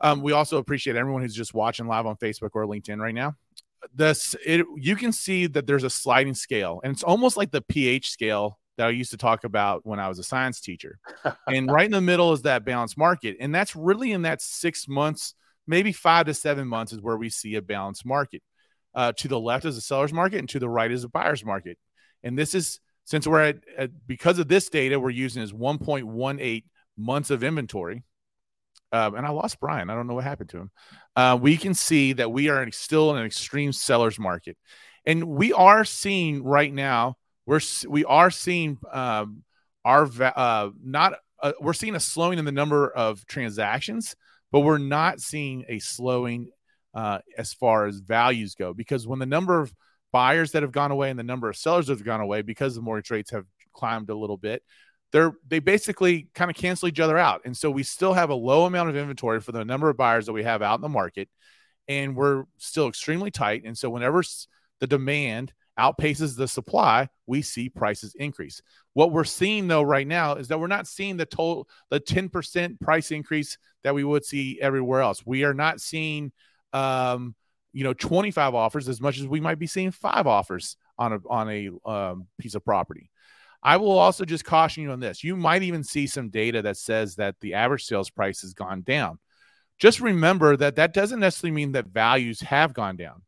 Um, 0.02 0.20
we 0.20 0.32
also 0.32 0.58
appreciate 0.58 0.96
everyone 0.96 1.22
who's 1.22 1.34
just 1.34 1.54
watching 1.54 1.86
live 1.86 2.06
on 2.06 2.16
Facebook 2.16 2.50
or 2.54 2.66
LinkedIn 2.66 2.98
right 2.98 3.14
now. 3.14 3.36
This 3.94 4.34
it 4.44 4.66
you 4.76 4.96
can 4.96 5.12
see 5.12 5.46
that 5.48 5.66
there's 5.66 5.84
a 5.84 5.90
sliding 5.90 6.34
scale, 6.34 6.80
and 6.84 6.92
it's 6.92 7.02
almost 7.02 7.36
like 7.36 7.50
the 7.50 7.62
pH 7.62 8.10
scale 8.10 8.58
that 8.76 8.86
I 8.86 8.90
used 8.90 9.10
to 9.10 9.16
talk 9.16 9.44
about 9.44 9.84
when 9.84 9.98
I 9.98 10.08
was 10.08 10.18
a 10.18 10.24
science 10.24 10.60
teacher. 10.60 10.98
and 11.46 11.70
right 11.70 11.84
in 11.84 11.92
the 11.92 12.00
middle 12.00 12.32
is 12.32 12.42
that 12.42 12.64
balanced 12.64 12.98
market, 12.98 13.36
and 13.40 13.54
that's 13.54 13.74
really 13.74 14.12
in 14.12 14.22
that 14.22 14.40
six 14.40 14.86
months, 14.88 15.34
maybe 15.66 15.92
five 15.92 16.26
to 16.26 16.34
seven 16.34 16.68
months, 16.68 16.92
is 16.92 17.00
where 17.00 17.16
we 17.16 17.28
see 17.28 17.54
a 17.54 17.62
balanced 17.62 18.04
market. 18.04 18.42
Uh, 18.94 19.10
to 19.12 19.26
the 19.26 19.40
left 19.40 19.64
is 19.64 19.76
a 19.76 19.80
seller's 19.80 20.12
market, 20.12 20.38
and 20.38 20.48
to 20.50 20.58
the 20.58 20.68
right 20.68 20.92
is 20.92 21.04
a 21.04 21.08
buyer's 21.08 21.44
market. 21.44 21.78
And 22.22 22.38
this 22.38 22.54
is 22.54 22.78
since 23.04 23.26
we're 23.26 23.42
at, 23.42 23.56
at 23.76 23.90
because 24.06 24.38
of 24.38 24.48
this 24.48 24.68
data, 24.68 25.00
we're 25.00 25.10
using 25.10 25.42
is 25.42 25.52
1.18 25.52 26.64
months 26.96 27.30
of 27.30 27.42
inventory 27.42 28.04
um, 28.92 29.14
and 29.14 29.26
I 29.26 29.30
lost 29.30 29.58
Brian. 29.60 29.90
I 29.90 29.94
don't 29.94 30.06
know 30.06 30.14
what 30.14 30.24
happened 30.24 30.50
to 30.50 30.58
him. 30.58 30.70
Uh, 31.16 31.38
we 31.40 31.56
can 31.56 31.74
see 31.74 32.12
that 32.14 32.30
we 32.30 32.48
are 32.48 32.70
still 32.70 33.10
in 33.12 33.18
an 33.18 33.26
extreme 33.26 33.72
seller's 33.72 34.18
market, 34.18 34.56
and 35.06 35.24
we 35.24 35.52
are 35.52 35.84
seeing 35.84 36.42
right 36.44 36.72
now 36.72 37.16
we're 37.46 37.60
we 37.88 38.04
are 38.04 38.30
seeing 38.30 38.78
um, 38.92 39.42
our 39.84 40.08
uh, 40.20 40.70
not 40.82 41.14
uh, 41.42 41.52
we're 41.60 41.72
seeing 41.72 41.94
a 41.94 42.00
slowing 42.00 42.38
in 42.38 42.44
the 42.44 42.52
number 42.52 42.88
of 42.90 43.26
transactions, 43.26 44.14
but 44.50 44.60
we're 44.60 44.78
not 44.78 45.20
seeing 45.20 45.64
a 45.68 45.78
slowing 45.78 46.50
uh, 46.94 47.18
as 47.36 47.52
far 47.52 47.86
as 47.86 47.98
values 47.98 48.54
go 48.54 48.72
because 48.72 49.06
when 49.06 49.18
the 49.18 49.26
number 49.26 49.60
of 49.60 49.72
buyers 50.12 50.52
that 50.52 50.62
have 50.62 50.72
gone 50.72 50.90
away 50.90 51.10
and 51.10 51.18
the 51.18 51.24
number 51.24 51.48
of 51.48 51.56
sellers 51.56 51.86
that 51.86 51.98
have 51.98 52.04
gone 52.04 52.20
away 52.20 52.42
because 52.42 52.74
the 52.74 52.82
mortgage 52.82 53.10
rates 53.10 53.30
have 53.30 53.46
climbed 53.72 54.10
a 54.10 54.14
little 54.14 54.36
bit 54.36 54.62
they're 55.12 55.32
they 55.46 55.58
basically 55.58 56.28
kind 56.34 56.50
of 56.50 56.56
cancel 56.56 56.88
each 56.88 57.00
other 57.00 57.18
out. 57.18 57.42
And 57.44 57.56
so 57.56 57.70
we 57.70 57.82
still 57.82 58.14
have 58.14 58.30
a 58.30 58.34
low 58.34 58.64
amount 58.64 58.88
of 58.88 58.96
inventory 58.96 59.40
for 59.40 59.52
the 59.52 59.64
number 59.64 59.88
of 59.88 59.96
buyers 59.96 60.26
that 60.26 60.32
we 60.32 60.42
have 60.42 60.62
out 60.62 60.76
in 60.76 60.80
the 60.80 60.88
market, 60.88 61.28
and 61.86 62.16
we're 62.16 62.44
still 62.58 62.88
extremely 62.88 63.30
tight. 63.30 63.62
And 63.64 63.76
so 63.76 63.90
whenever 63.90 64.22
the 64.80 64.86
demand 64.86 65.52
outpaces 65.78 66.36
the 66.36 66.48
supply, 66.48 67.08
we 67.26 67.42
see 67.42 67.68
prices 67.68 68.14
increase. 68.18 68.60
What 68.94 69.12
we're 69.12 69.24
seeing 69.24 69.68
though 69.68 69.82
right 69.82 70.06
now 70.06 70.34
is 70.34 70.48
that 70.48 70.60
we're 70.60 70.66
not 70.66 70.86
seeing 70.86 71.16
the 71.16 71.26
total 71.26 71.68
the 71.90 72.00
10% 72.00 72.80
price 72.80 73.10
increase 73.10 73.58
that 73.84 73.94
we 73.94 74.04
would 74.04 74.24
see 74.24 74.58
everywhere 74.60 75.00
else. 75.00 75.24
We 75.24 75.44
are 75.44 75.54
not 75.54 75.80
seeing 75.80 76.32
um, 76.72 77.34
you 77.72 77.84
know 77.84 77.94
25 77.94 78.54
offers 78.54 78.88
as 78.88 79.00
much 79.00 79.18
as 79.18 79.26
we 79.26 79.40
might 79.40 79.58
be 79.58 79.66
seeing 79.66 79.90
five 79.90 80.26
offers 80.26 80.76
on 80.98 81.12
a 81.14 81.18
on 81.28 81.50
a 81.50 81.70
um, 81.88 82.26
piece 82.38 82.54
of 82.54 82.64
property. 82.64 83.10
I 83.62 83.76
will 83.76 83.98
also 83.98 84.24
just 84.24 84.44
caution 84.44 84.82
you 84.82 84.90
on 84.90 85.00
this. 85.00 85.22
You 85.22 85.36
might 85.36 85.62
even 85.62 85.84
see 85.84 86.06
some 86.06 86.30
data 86.30 86.62
that 86.62 86.76
says 86.76 87.16
that 87.16 87.36
the 87.40 87.54
average 87.54 87.84
sales 87.84 88.10
price 88.10 88.42
has 88.42 88.54
gone 88.54 88.82
down. 88.82 89.18
Just 89.78 90.00
remember 90.00 90.56
that 90.56 90.76
that 90.76 90.94
doesn't 90.94 91.20
necessarily 91.20 91.54
mean 91.54 91.72
that 91.72 91.86
values 91.86 92.40
have 92.40 92.74
gone 92.74 92.96
down. 92.96 93.22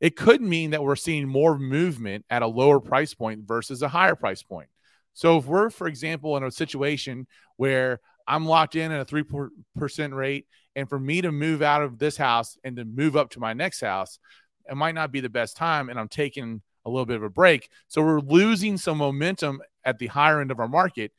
It 0.00 0.16
could 0.16 0.42
mean 0.42 0.72
that 0.72 0.82
we're 0.82 0.96
seeing 0.96 1.26
more 1.26 1.58
movement 1.58 2.26
at 2.28 2.42
a 2.42 2.46
lower 2.46 2.80
price 2.80 3.14
point 3.14 3.46
versus 3.46 3.80
a 3.80 3.88
higher 3.88 4.14
price 4.14 4.42
point. 4.42 4.68
So 5.14 5.38
if 5.38 5.46
we're, 5.46 5.70
for 5.70 5.86
example, 5.86 6.36
in 6.36 6.42
a 6.42 6.50
situation 6.50 7.26
where 7.56 8.00
I'm 8.26 8.46
locked 8.46 8.74
in 8.74 8.92
at 8.92 9.00
a 9.00 9.14
3% 9.14 10.14
rate, 10.14 10.46
and 10.76 10.88
for 10.88 10.98
me 10.98 11.22
to 11.22 11.30
move 11.30 11.62
out 11.62 11.82
of 11.82 11.98
this 11.98 12.16
house 12.16 12.58
and 12.64 12.76
to 12.76 12.84
move 12.84 13.16
up 13.16 13.30
to 13.30 13.40
my 13.40 13.52
next 13.52 13.80
house, 13.80 14.18
it 14.68 14.76
might 14.76 14.94
not 14.94 15.12
be 15.12 15.20
the 15.20 15.28
best 15.28 15.56
time. 15.56 15.88
And 15.88 15.98
I'm 15.98 16.08
taking 16.08 16.62
a 16.84 16.90
little 16.90 17.06
bit 17.06 17.16
of 17.16 17.22
a 17.22 17.30
break. 17.30 17.68
So 17.88 18.02
we're 18.02 18.20
losing 18.20 18.76
some 18.76 18.98
momentum 18.98 19.60
at 19.84 19.98
the 19.98 20.06
higher 20.06 20.40
end 20.40 20.50
of 20.50 20.60
our 20.60 20.68
market, 20.68 21.12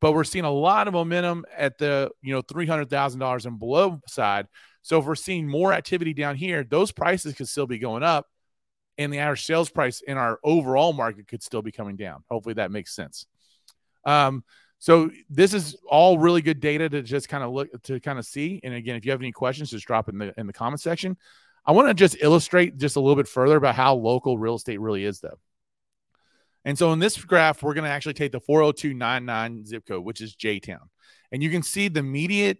but 0.00 0.12
we're 0.12 0.24
seeing 0.24 0.44
a 0.44 0.50
lot 0.50 0.88
of 0.88 0.94
momentum 0.94 1.44
at 1.56 1.78
the 1.78 2.10
you 2.22 2.32
know 2.32 2.42
three 2.42 2.66
hundred 2.66 2.90
thousand 2.90 3.20
dollars 3.20 3.46
and 3.46 3.58
below 3.58 4.00
side. 4.06 4.46
So 4.82 4.98
if 4.98 5.04
we're 5.04 5.14
seeing 5.14 5.46
more 5.46 5.72
activity 5.72 6.14
down 6.14 6.36
here, 6.36 6.64
those 6.64 6.90
prices 6.90 7.34
could 7.34 7.48
still 7.48 7.66
be 7.66 7.78
going 7.78 8.02
up, 8.02 8.26
and 8.98 9.12
the 9.12 9.18
average 9.18 9.44
sales 9.44 9.70
price 9.70 10.00
in 10.00 10.16
our 10.16 10.38
overall 10.42 10.92
market 10.92 11.28
could 11.28 11.42
still 11.42 11.62
be 11.62 11.72
coming 11.72 11.96
down. 11.96 12.24
Hopefully 12.30 12.54
that 12.54 12.70
makes 12.70 12.94
sense. 12.94 13.26
Um, 14.04 14.44
so 14.78 15.10
this 15.28 15.52
is 15.52 15.76
all 15.86 16.18
really 16.18 16.40
good 16.40 16.58
data 16.58 16.88
to 16.88 17.02
just 17.02 17.28
kind 17.28 17.44
of 17.44 17.52
look 17.52 17.68
to 17.82 18.00
kind 18.00 18.18
of 18.18 18.24
see. 18.24 18.60
And 18.64 18.72
again, 18.72 18.96
if 18.96 19.04
you 19.04 19.10
have 19.10 19.20
any 19.20 19.32
questions, 19.32 19.70
just 19.70 19.86
drop 19.86 20.08
in 20.08 20.16
the 20.16 20.32
in 20.38 20.46
the 20.46 20.54
comment 20.54 20.80
section. 20.80 21.18
I 21.66 21.72
want 21.72 21.88
to 21.88 21.94
just 21.94 22.16
illustrate 22.20 22.78
just 22.78 22.96
a 22.96 23.00
little 23.00 23.16
bit 23.16 23.28
further 23.28 23.56
about 23.56 23.74
how 23.74 23.94
local 23.94 24.38
real 24.38 24.54
estate 24.54 24.80
really 24.80 25.04
is, 25.04 25.20
though. 25.20 25.38
And 26.64 26.76
so 26.76 26.92
in 26.92 26.98
this 26.98 27.16
graph, 27.22 27.62
we're 27.62 27.74
going 27.74 27.84
to 27.84 27.90
actually 27.90 28.14
take 28.14 28.32
the 28.32 28.40
40299 28.40 29.66
zip 29.66 29.86
code, 29.86 30.04
which 30.04 30.20
is 30.20 30.34
J 30.34 30.60
Town. 30.60 30.90
And 31.32 31.42
you 31.42 31.50
can 31.50 31.62
see 31.62 31.88
the 31.88 32.00
immediate 32.00 32.58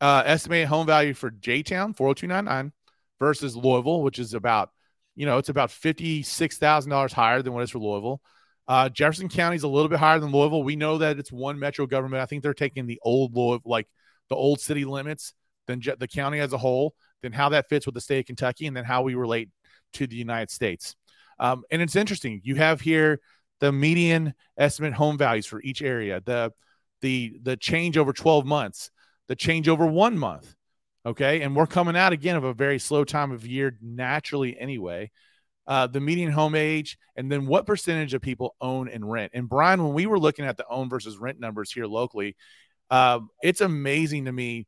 uh, 0.00 0.22
estimated 0.26 0.68
home 0.68 0.86
value 0.86 1.14
for 1.14 1.30
J 1.30 1.62
Town, 1.62 1.94
40299, 1.94 2.72
versus 3.18 3.56
Louisville, 3.56 4.02
which 4.02 4.18
is 4.18 4.34
about, 4.34 4.70
you 5.14 5.26
know, 5.26 5.38
it's 5.38 5.48
about 5.48 5.70
$56,000 5.70 7.12
higher 7.12 7.42
than 7.42 7.52
what 7.52 7.62
is 7.62 7.70
for 7.70 7.78
Louisville. 7.78 8.20
Uh, 8.68 8.88
Jefferson 8.88 9.28
County 9.28 9.56
is 9.56 9.62
a 9.62 9.68
little 9.68 9.88
bit 9.88 10.00
higher 10.00 10.18
than 10.18 10.32
Louisville. 10.32 10.64
We 10.64 10.74
know 10.74 10.98
that 10.98 11.18
it's 11.18 11.30
one 11.30 11.58
metro 11.58 11.86
government. 11.86 12.22
I 12.22 12.26
think 12.26 12.42
they're 12.42 12.52
taking 12.52 12.86
the 12.86 12.98
old 13.02 13.36
Louisville, 13.36 13.62
like 13.64 13.86
the 14.28 14.34
old 14.34 14.60
city 14.60 14.84
limits, 14.84 15.34
than 15.68 15.80
the 15.98 16.08
county 16.08 16.40
as 16.40 16.52
a 16.52 16.58
whole 16.58 16.94
then 17.22 17.32
how 17.32 17.48
that 17.50 17.68
fits 17.68 17.86
with 17.86 17.94
the 17.94 18.00
state 18.00 18.20
of 18.20 18.26
Kentucky, 18.26 18.66
and 18.66 18.76
then 18.76 18.84
how 18.84 19.02
we 19.02 19.14
relate 19.14 19.48
to 19.94 20.06
the 20.06 20.16
United 20.16 20.50
States. 20.50 20.96
Um, 21.38 21.64
and 21.70 21.82
it's 21.82 21.96
interesting. 21.96 22.40
You 22.44 22.56
have 22.56 22.80
here 22.80 23.20
the 23.60 23.72
median 23.72 24.34
estimate 24.56 24.94
home 24.94 25.18
values 25.18 25.46
for 25.46 25.60
each 25.62 25.82
area, 25.82 26.20
the 26.24 26.52
the 27.00 27.38
the 27.42 27.56
change 27.56 27.96
over 27.96 28.12
12 28.12 28.46
months, 28.46 28.90
the 29.28 29.36
change 29.36 29.68
over 29.68 29.86
one 29.86 30.18
month. 30.18 30.54
Okay. 31.04 31.42
And 31.42 31.54
we're 31.54 31.66
coming 31.66 31.96
out 31.96 32.12
again 32.12 32.36
of 32.36 32.44
a 32.44 32.52
very 32.52 32.78
slow 32.78 33.04
time 33.04 33.30
of 33.30 33.46
year 33.46 33.78
naturally 33.80 34.58
anyway. 34.58 35.10
Uh, 35.66 35.86
the 35.86 36.00
median 36.00 36.30
home 36.30 36.54
age, 36.54 36.96
and 37.16 37.30
then 37.30 37.44
what 37.44 37.66
percentage 37.66 38.14
of 38.14 38.22
people 38.22 38.54
own 38.60 38.88
and 38.88 39.10
rent. 39.10 39.32
And 39.34 39.48
Brian, 39.48 39.82
when 39.82 39.94
we 39.94 40.06
were 40.06 40.18
looking 40.18 40.44
at 40.44 40.56
the 40.56 40.66
own 40.68 40.88
versus 40.88 41.18
rent 41.18 41.40
numbers 41.40 41.72
here 41.72 41.86
locally, 41.86 42.36
um, 42.88 43.30
it's 43.42 43.60
amazing 43.60 44.26
to 44.26 44.32
me 44.32 44.66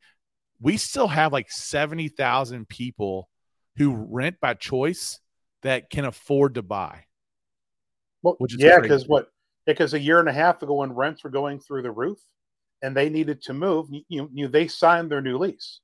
we 0.60 0.76
still 0.76 1.08
have 1.08 1.32
like 1.32 1.50
70,000 1.50 2.68
people 2.68 3.28
who 3.76 3.94
rent 4.10 4.36
by 4.40 4.54
choice 4.54 5.20
that 5.62 5.90
can 5.90 6.04
afford 6.04 6.54
to 6.54 6.62
buy. 6.62 7.04
Well, 8.22 8.34
which 8.38 8.54
is 8.54 8.60
yeah, 8.60 8.80
because 8.80 9.06
what? 9.06 9.28
Because 9.66 9.94
a 9.94 10.00
year 10.00 10.18
and 10.18 10.28
a 10.28 10.32
half 10.32 10.62
ago, 10.62 10.74
when 10.74 10.92
rents 10.92 11.22
were 11.22 11.30
going 11.30 11.60
through 11.60 11.82
the 11.82 11.90
roof, 11.90 12.18
and 12.82 12.96
they 12.96 13.08
needed 13.08 13.42
to 13.42 13.54
move, 13.54 13.88
you, 14.08 14.28
you 14.32 14.48
they 14.48 14.66
signed 14.66 15.10
their 15.10 15.20
new 15.20 15.38
lease. 15.38 15.80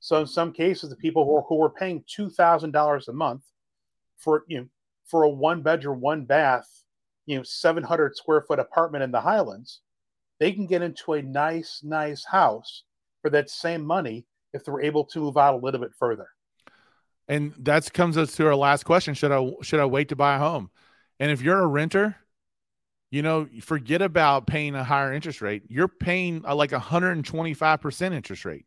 So 0.00 0.20
in 0.20 0.26
some 0.26 0.52
cases, 0.52 0.90
the 0.90 0.96
people 0.96 1.24
who, 1.24 1.42
who 1.48 1.60
were 1.60 1.70
paying 1.70 2.04
two 2.06 2.28
thousand 2.30 2.72
dollars 2.72 3.08
a 3.08 3.12
month 3.12 3.44
for 4.18 4.44
you 4.48 4.60
know 4.60 4.66
for 5.06 5.22
a 5.22 5.28
one 5.28 5.62
bedroom, 5.62 6.00
one 6.00 6.24
bath, 6.24 6.68
you 7.26 7.36
know, 7.36 7.42
seven 7.42 7.82
hundred 7.82 8.16
square 8.16 8.42
foot 8.42 8.58
apartment 8.58 9.04
in 9.04 9.10
the 9.10 9.20
Highlands, 9.20 9.80
they 10.38 10.52
can 10.52 10.66
get 10.66 10.82
into 10.82 11.14
a 11.14 11.22
nice, 11.22 11.80
nice 11.82 12.24
house 12.24 12.84
for 13.22 13.30
that 13.30 13.50
same 13.50 13.84
money 13.84 14.26
if 14.52 14.64
they're 14.64 14.80
able 14.80 15.04
to 15.04 15.20
move 15.20 15.36
out 15.36 15.54
a 15.54 15.58
little 15.58 15.80
bit 15.80 15.92
further. 15.98 16.28
And 17.28 17.54
that 17.58 17.92
comes 17.92 18.16
us 18.16 18.34
to 18.36 18.46
our 18.46 18.56
last 18.56 18.84
question: 18.84 19.14
Should 19.14 19.32
I 19.32 19.50
should 19.62 19.80
I 19.80 19.84
wait 19.84 20.08
to 20.08 20.16
buy 20.16 20.36
a 20.36 20.38
home? 20.38 20.70
And 21.20 21.30
if 21.30 21.42
you're 21.42 21.60
a 21.60 21.66
renter, 21.66 22.16
you 23.10 23.22
know, 23.22 23.46
forget 23.60 24.02
about 24.02 24.46
paying 24.46 24.74
a 24.74 24.82
higher 24.82 25.12
interest 25.12 25.40
rate. 25.40 25.62
You're 25.68 25.88
paying 25.88 26.42
a, 26.44 26.54
like 26.54 26.72
125 26.72 27.80
percent 27.80 28.14
interest 28.14 28.44
rate 28.44 28.66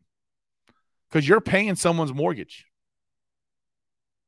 because 1.08 1.28
you're 1.28 1.40
paying 1.40 1.74
someone's 1.74 2.14
mortgage. 2.14 2.66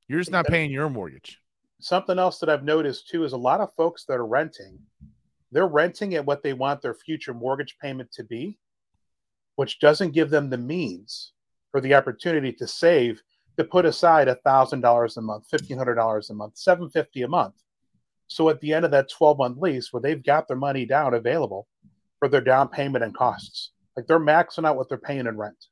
You're 0.09 0.21
just 0.21 0.31
not 0.31 0.47
paying 0.47 0.71
your 0.71 0.89
mortgage. 0.89 1.41
Something 1.81 2.19
else 2.19 2.39
that 2.39 2.49
I've 2.49 2.65
noticed 2.65 3.09
too 3.09 3.25
is 3.25 3.33
a 3.33 3.39
lot 3.39 3.61
of 3.61 3.73
folks 3.75 4.05
that 4.05 4.15
are 4.15 4.27
renting, 4.27 4.79
they're 5.51 5.67
renting 5.67 6.15
at 6.15 6.25
what 6.25 6.43
they 6.43 6.53
want 6.53 6.81
their 6.81 6.95
future 6.95 7.35
mortgage 7.35 7.77
payment 7.81 8.13
to 8.13 8.25
be 8.25 8.59
which 9.57 9.81
doesn't 9.81 10.13
give 10.13 10.31
them 10.31 10.49
the 10.49 10.59
means 10.59 11.33
or 11.75 11.81
the 11.81 11.95
opportunity 11.95 12.53
to 12.53 12.67
save 12.67 13.23
to 13.59 13.65
put 13.65 13.87
aside 13.87 14.29
$1,000 14.29 15.17
a 15.17 15.21
month, 15.21 15.51
$1,500 15.51 16.31
a 16.31 16.35
month, 16.35 16.57
750 16.57 17.23
a 17.23 17.29
month. 17.29 17.55
So 18.29 18.49
at 18.49 18.61
the 18.61 18.73
end 18.73 18.85
of 18.85 18.91
that 18.91 19.11
12 19.11 19.39
month 19.39 19.59
lease, 19.59 19.93
where 19.93 20.01
they've 20.01 20.23
got 20.23 20.49
their 20.49 20.57
money 20.57 20.85
down 20.85 21.15
available 21.15 21.67
for 22.19 22.29
their 22.29 22.41
down 22.41 22.69
payment 22.69 23.05
and 23.05 23.15
costs, 23.15 23.73
like 23.97 24.07
they're 24.07 24.21
maxing 24.21 24.67
out 24.67 24.77
what 24.77 24.89
they're 24.89 24.99
paying 24.99 25.27
in 25.27 25.37
rent. 25.37 25.67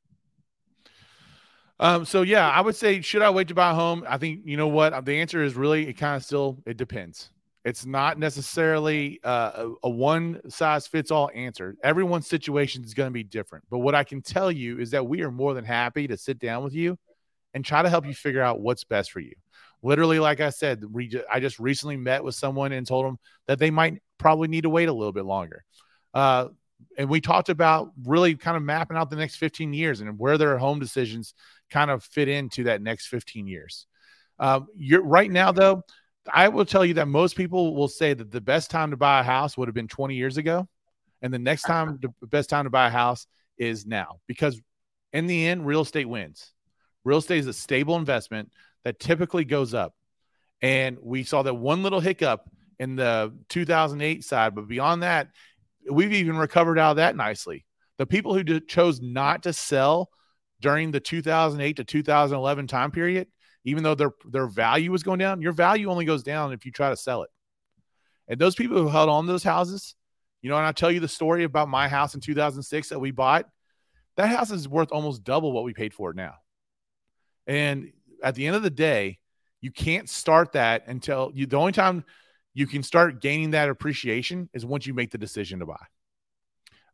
Um, 1.79 2.05
so 2.05 2.21
yeah, 2.21 2.49
I 2.49 2.61
would 2.61 2.75
say, 2.75 3.01
should 3.01 3.21
I 3.21 3.29
wait 3.29 3.49
to 3.49 3.53
buy 3.53 3.71
a 3.71 3.75
home? 3.75 4.05
I 4.07 4.17
think 4.17 4.41
you 4.45 4.55
know 4.55 4.67
what 4.67 5.05
the 5.05 5.19
answer 5.19 5.43
is. 5.43 5.55
Really, 5.55 5.87
it 5.87 5.93
kind 5.93 6.15
of 6.15 6.23
still 6.23 6.57
it 6.65 6.77
depends. 6.77 7.29
It's 7.65 7.83
not 7.83 8.19
necessarily 8.19 9.19
uh, 9.23 9.69
a, 9.83 9.89
one 9.89 10.39
size 10.51 10.85
fits 10.85 11.09
all 11.09 11.31
answer. 11.33 11.75
Everyone's 11.83 12.27
situation 12.27 12.83
is 12.83 12.93
going 12.93 13.07
to 13.07 13.13
be 13.13 13.23
different. 13.23 13.65
But 13.71 13.79
what 13.79 13.95
I 13.95 14.03
can 14.03 14.21
tell 14.21 14.51
you 14.51 14.79
is 14.79 14.91
that 14.91 15.07
we 15.07 15.23
are 15.23 15.31
more 15.31 15.55
than 15.55 15.65
happy 15.65 16.07
to 16.07 16.15
sit 16.15 16.37
down 16.37 16.63
with 16.63 16.75
you 16.75 16.95
and 17.55 17.65
try 17.65 17.81
to 17.81 17.89
help 17.89 18.05
you 18.05 18.13
figure 18.13 18.43
out 18.43 18.59
what's 18.61 18.83
best 18.83 19.11
for 19.11 19.19
you. 19.19 19.33
Literally, 19.81 20.19
like 20.19 20.41
I 20.41 20.51
said, 20.51 20.83
we, 20.85 21.19
I 21.31 21.39
just 21.39 21.57
recently 21.59 21.97
met 21.97 22.23
with 22.23 22.35
someone 22.35 22.71
and 22.71 22.85
told 22.85 23.07
them 23.07 23.17
that 23.47 23.57
they 23.57 23.71
might 23.71 23.99
probably 24.19 24.47
need 24.47 24.61
to 24.61 24.69
wait 24.69 24.87
a 24.87 24.93
little 24.93 25.11
bit 25.11 25.25
longer. 25.25 25.65
Uh, 26.13 26.49
and 26.99 27.09
we 27.09 27.19
talked 27.19 27.49
about 27.49 27.91
really 28.05 28.35
kind 28.35 28.57
of 28.57 28.61
mapping 28.61 28.95
out 28.95 29.09
the 29.09 29.15
next 29.15 29.37
15 29.37 29.73
years 29.73 30.01
and 30.01 30.19
where 30.19 30.37
their 30.37 30.59
home 30.59 30.79
decisions 30.79 31.33
kind 31.71 31.89
of 31.89 32.03
fit 32.03 32.27
into 32.27 32.65
that 32.65 32.83
next 32.83 33.07
15 33.07 33.47
years. 33.47 33.87
Um, 34.37 34.67
you're 34.75 35.03
right 35.03 35.31
now, 35.31 35.51
though. 35.51 35.83
I 36.31 36.49
will 36.49 36.65
tell 36.65 36.85
you 36.85 36.95
that 36.95 37.07
most 37.07 37.35
people 37.35 37.75
will 37.75 37.87
say 37.87 38.13
that 38.13 38.31
the 38.31 38.41
best 38.41 38.71
time 38.71 38.91
to 38.91 38.97
buy 38.97 39.19
a 39.19 39.23
house 39.23 39.57
would 39.57 39.67
have 39.67 39.75
been 39.75 39.87
20 39.87 40.15
years 40.15 40.37
ago, 40.37 40.67
and 41.21 41.33
the 41.33 41.39
next 41.39 41.63
time, 41.63 41.89
uh-huh. 41.89 42.11
the 42.21 42.27
best 42.27 42.49
time 42.49 42.65
to 42.65 42.69
buy 42.69 42.87
a 42.87 42.91
house 42.91 43.27
is 43.57 43.85
now 43.85 44.19
because 44.27 44.59
in 45.13 45.27
the 45.27 45.47
end, 45.47 45.65
real 45.65 45.81
estate 45.81 46.09
wins. 46.09 46.51
Real 47.05 47.19
estate 47.19 47.39
is 47.39 47.47
a 47.47 47.53
stable 47.53 47.95
investment 47.95 48.51
that 48.83 48.99
typically 48.99 49.45
goes 49.45 49.73
up. 49.73 49.93
And 50.61 50.97
we 51.01 51.23
saw 51.23 51.43
that 51.43 51.53
one 51.53 51.83
little 51.83 51.99
hiccup 51.99 52.49
in 52.79 52.95
the 52.95 53.33
2008 53.49 54.23
side, 54.23 54.55
but 54.55 54.67
beyond 54.67 55.03
that, 55.03 55.29
we've 55.89 56.11
even 56.11 56.37
recovered 56.37 56.79
out 56.79 56.91
of 56.91 56.97
that 56.97 57.15
nicely. 57.15 57.65
The 57.97 58.05
people 58.05 58.33
who 58.33 58.43
did, 58.43 58.67
chose 58.67 58.99
not 59.01 59.43
to 59.43 59.53
sell 59.53 60.09
during 60.61 60.91
the 60.91 60.99
2008 60.99 61.77
to 61.77 61.83
2011 61.83 62.67
time 62.67 62.91
period, 62.91 63.27
even 63.65 63.83
though 63.83 63.95
their 63.95 64.11
their 64.29 64.47
value 64.47 64.91
was 64.91 65.03
going 65.03 65.19
down, 65.19 65.41
your 65.41 65.51
value 65.51 65.89
only 65.89 66.05
goes 66.05 66.23
down 66.23 66.53
if 66.53 66.65
you 66.65 66.71
try 66.71 66.89
to 66.89 66.95
sell 66.95 67.23
it. 67.23 67.29
And 68.27 68.39
those 68.39 68.55
people 68.55 68.77
who 68.77 68.87
held 68.87 69.09
on 69.09 69.25
to 69.25 69.31
those 69.31 69.43
houses, 69.43 69.95
you 70.41 70.49
know, 70.49 70.57
and 70.57 70.65
I'll 70.65 70.73
tell 70.73 70.91
you 70.91 70.99
the 70.99 71.07
story 71.07 71.43
about 71.43 71.67
my 71.67 71.87
house 71.87 72.15
in 72.15 72.21
2006 72.21 72.89
that 72.89 72.99
we 72.99 73.11
bought. 73.11 73.49
That 74.15 74.29
house 74.29 74.51
is 74.51 74.69
worth 74.69 74.91
almost 74.91 75.23
double 75.23 75.51
what 75.51 75.65
we 75.65 75.73
paid 75.73 75.93
for 75.93 76.11
it 76.11 76.15
now. 76.15 76.35
And 77.47 77.91
at 78.23 78.35
the 78.35 78.47
end 78.47 78.55
of 78.55 78.63
the 78.63 78.69
day, 78.69 79.19
you 79.61 79.71
can't 79.71 80.09
start 80.09 80.53
that 80.53 80.87
until 80.87 81.31
you 81.33 81.45
the 81.47 81.57
only 81.57 81.71
time 81.71 82.05
you 82.53 82.67
can 82.67 82.83
start 82.83 83.21
gaining 83.21 83.51
that 83.51 83.69
appreciation 83.69 84.49
is 84.53 84.65
once 84.65 84.87
you 84.87 84.93
make 84.93 85.11
the 85.11 85.17
decision 85.17 85.59
to 85.59 85.65
buy. 85.65 85.75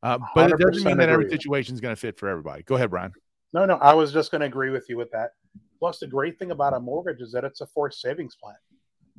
Uh, 0.02 0.18
but 0.34 0.52
it 0.52 0.58
doesn't 0.58 0.84
mean 0.84 0.98
that 0.98 1.10
every 1.10 1.30
situation 1.30 1.76
is 1.76 1.82
going 1.82 1.94
to 1.94 2.00
fit 2.00 2.18
for 2.18 2.28
everybody. 2.28 2.64
Go 2.64 2.76
ahead, 2.76 2.90
Brian. 2.90 3.12
No, 3.54 3.66
no, 3.66 3.76
I 3.76 3.94
was 3.94 4.12
just 4.12 4.32
going 4.32 4.40
to 4.40 4.48
agree 4.48 4.72
with 4.72 4.90
you 4.90 4.98
with 4.98 5.12
that. 5.12 5.32
Plus, 5.82 5.98
the 5.98 6.06
great 6.06 6.38
thing 6.38 6.52
about 6.52 6.76
a 6.76 6.80
mortgage 6.80 7.22
is 7.22 7.32
that 7.32 7.44
it's 7.44 7.62
a 7.62 7.66
forced 7.66 8.02
savings 8.02 8.36
plan. 8.36 8.56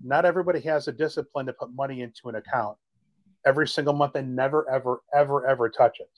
Not 0.05 0.25
everybody 0.25 0.61
has 0.61 0.85
the 0.85 0.92
discipline 0.92 1.44
to 1.46 1.53
put 1.53 1.75
money 1.75 2.03
into 2.03 2.29
an 2.29 2.37
account 2.37 2.79
every 3.44 3.66
single 3.66 3.94
month 3.94 4.14
and 4.14 4.37
never, 4.37 4.70
ever, 4.70 5.01
ever, 5.12 5.44
ever 5.44 5.68
touch 5.68 5.98
it. 5.98 6.09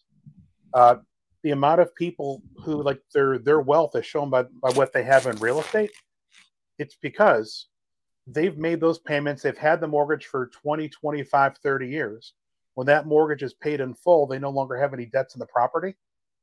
Uh, 0.75 0.97
the 1.45 1.53
amount 1.53 1.81
of 1.81 1.95
people 1.95 2.43
who 2.59 2.83
like 2.83 3.01
their 3.15 3.39
their 3.39 3.61
wealth 3.61 3.97
is 3.97 4.05
shown 4.05 4.29
by, 4.29 4.43
by 4.43 4.71
what 4.75 4.93
they 4.93 5.03
have 5.03 5.27
in 5.27 5.37
real 5.37 5.61
estate, 5.61 5.91
it's 6.79 6.97
because 7.01 7.69
they've 8.27 8.59
made 8.59 8.81
those 8.81 8.99
payments. 8.99 9.43
They've 9.43 9.57
had 9.57 9.81
the 9.81 9.89
mortgage 9.89 10.27
for 10.27 10.51
20, 10.63 10.91
25, 10.91 11.57
30 11.57 11.89
years. 11.89 12.35
When 12.75 12.87
that 12.89 13.07
mortgage 13.07 13.43
is 13.43 13.55
paid 13.55 13.81
in 13.81 13.95
full, 13.95 14.27
they 14.27 14.39
no 14.39 14.51
longer 14.51 14.77
have 14.77 14.93
any 14.93 15.07
debts 15.07 15.35
in 15.35 15.39
the 15.39 15.47
property. 15.47 15.95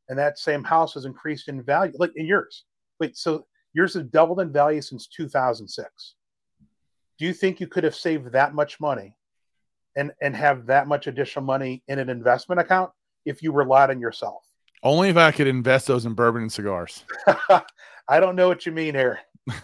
And 0.10 0.18
that 0.18 0.40
same 0.40 0.64
house 0.64 0.96
has 0.96 1.06
increased 1.06 1.50
in 1.50 1.62
value, 1.62 1.94
like 2.00 2.14
in 2.16 2.26
yours. 2.26 2.64
Wait, 3.00 3.16
so 3.16 3.46
yours 3.74 3.94
has 3.94 4.04
doubled 4.04 4.40
in 4.40 4.52
value 4.52 4.82
since 4.82 5.08
2006. 5.08 6.16
Do 7.18 7.26
you 7.26 7.34
think 7.34 7.60
you 7.60 7.68
could 7.68 7.84
have 7.84 7.96
saved 7.96 8.32
that 8.32 8.54
much 8.54 8.80
money 8.80 9.16
and, 9.96 10.12
and 10.22 10.36
have 10.36 10.66
that 10.68 10.88
much 10.88 11.08
additional 11.08 11.46
money 11.46 11.84
in 11.88 12.00
an 12.00 12.10
investment 12.10 12.60
account 12.60 12.92
if 13.26 13.44
you 13.44 13.52
relied 13.52 13.90
on 13.90 14.00
yourself? 14.00 14.44
Only 14.84 15.10
if 15.10 15.18
I 15.18 15.32
could 15.32 15.48
invest 15.48 15.88
those 15.88 16.06
in 16.06 16.14
bourbon 16.14 16.44
and 16.44 16.52
cigars. 16.52 17.04
I 18.08 18.20
don't 18.20 18.36
know 18.36 18.48
what 18.48 18.66
you 18.66 18.72
mean 18.72 18.96
here. 18.96 19.20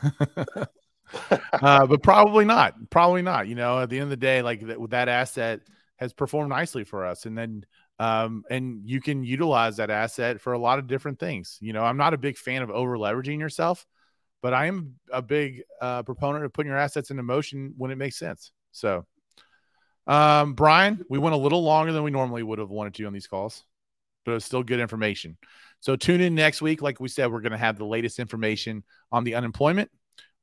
uh, 1.62 1.86
but 1.88 2.04
probably 2.04 2.46
not. 2.46 2.76
Probably 2.90 3.22
not. 3.22 3.48
You 3.48 3.56
know, 3.56 3.80
at 3.80 3.90
the 3.90 3.98
end 3.98 4.04
of 4.04 4.10
the 4.12 4.18
day, 4.18 4.42
like 4.42 4.66
that, 4.68 4.90
that 4.92 5.10
asset 5.10 5.62
has 5.98 6.14
performed 6.14 6.50
nicely 6.50 6.84
for 6.84 7.06
us, 7.06 7.26
and 7.26 7.38
then 7.38 7.66
um, 8.00 8.44
and 8.50 8.82
you 8.86 9.02
can 9.02 9.24
utilize 9.24 9.78
that 9.78 9.90
asset 9.90 10.40
for 10.40 10.54
a 10.54 10.60
lot 10.60 10.80
of 10.80 10.88
different 10.88 11.20
things. 11.20 11.58
You 11.62 11.74
know, 11.74 11.84
I'm 11.84 11.98
not 11.98 12.14
a 12.14 12.18
big 12.18 12.38
fan 12.38 12.62
of 12.62 12.70
over 12.70 12.98
leveraging 12.98 13.40
yourself, 13.40 13.86
but 14.42 14.54
I 14.54 14.68
am 14.68 14.96
a 15.12 15.22
big 15.22 15.64
uh, 15.82 16.04
proponent 16.04 16.46
of 16.46 16.54
putting 16.54 16.70
your 16.70 16.80
assets 16.80 17.12
into 17.12 17.24
motion 17.24 17.74
when 17.78 17.92
it 17.92 17.98
makes 17.98 18.18
sense. 18.18 18.52
So, 18.72 19.06
um, 20.06 20.54
Brian, 20.54 21.04
we 21.10 21.18
went 21.20 21.36
a 21.36 21.40
little 21.40 21.64
longer 21.64 21.92
than 21.92 22.04
we 22.04 22.12
normally 22.12 22.44
would 22.44 22.60
have 22.60 22.70
wanted 22.70 22.94
to 22.96 23.06
on 23.06 23.14
these 23.14 23.28
calls, 23.28 23.64
but 24.26 24.34
it's 24.34 24.46
still 24.46 24.64
good 24.64 24.80
information. 24.80 25.38
So 25.80 25.96
tune 25.96 26.22
in 26.22 26.36
next 26.36 26.62
week. 26.62 26.82
Like 26.82 27.00
we 27.00 27.10
said, 27.10 27.32
we're 27.32 27.42
going 27.42 27.52
to 27.52 27.58
have 27.58 27.78
the 27.78 27.86
latest 27.86 28.20
information 28.20 28.84
on 29.12 29.24
the 29.24 29.36
unemployment 29.36 29.90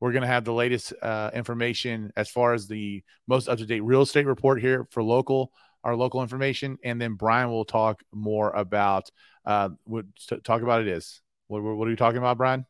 we're 0.05 0.13
going 0.13 0.21
to 0.21 0.29
have 0.29 0.45
the 0.45 0.53
latest 0.53 0.93
uh, 1.01 1.31
information 1.33 2.13
as 2.15 2.29
far 2.29 2.53
as 2.53 2.67
the 2.67 3.03
most 3.27 3.49
up 3.49 3.57
to 3.57 3.65
date 3.65 3.81
real 3.81 4.03
estate 4.03 4.27
report 4.27 4.61
here 4.61 4.87
for 4.91 5.03
local, 5.03 5.51
our 5.83 5.97
local 5.97 6.21
information. 6.21 6.77
And 6.85 7.01
then 7.01 7.15
Brian 7.15 7.51
will 7.51 7.65
talk 7.65 8.03
more 8.13 8.51
about 8.51 9.11
uh, 9.47 9.71
what 9.85 10.05
talk 10.45 10.61
about 10.61 10.83
it 10.83 10.89
is. 10.89 11.23
What, 11.47 11.63
what 11.63 11.89
are 11.89 11.91
you 11.91 11.97
talking 11.97 12.19
about, 12.19 12.37
Brian? 12.37 12.67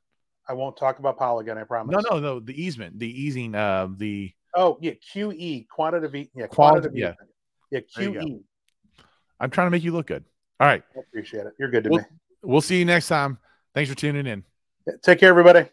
I 0.49 0.53
won't 0.53 0.77
talk 0.77 0.99
about 0.99 1.19
Powell 1.19 1.39
again. 1.39 1.59
I 1.59 1.65
promise. 1.65 1.93
No, 1.93 2.01
no, 2.11 2.21
no. 2.21 2.41
The 2.41 2.61
easement, 2.61 2.99
the 2.99 3.09
easing, 3.09 3.55
uh, 3.55 3.89
the 3.97 4.33
oh 4.55 4.79
yeah, 4.81 4.93
QE 5.15 5.67
quantitative, 5.69 6.29
yeah, 6.35 6.47
quantitative, 6.47 6.97
yeah, 6.97 7.15
yeah, 7.71 7.81
QE. 7.81 8.41
I'm 9.41 9.51
trying 9.51 9.67
to 9.67 9.71
make 9.71 9.83
you 9.83 9.93
look 9.93 10.07
good. 10.07 10.25
All 10.61 10.67
right, 10.67 10.83
I 10.97 11.01
appreciate 11.01 11.47
it. 11.47 11.55
You're 11.59 11.71
good 11.71 11.85
to 11.85 11.91
we'll, 11.91 12.01
me. 12.01 12.05
We'll 12.43 12.61
see 12.61 12.79
you 12.79 12.85
next 12.85 13.09
time. 13.09 13.39
Thanks 13.75 13.91
for 13.91 13.97
tuning 13.97 14.27
in. 14.27 14.45
Take 15.03 15.21
care, 15.21 15.31
everybody. 15.31 15.69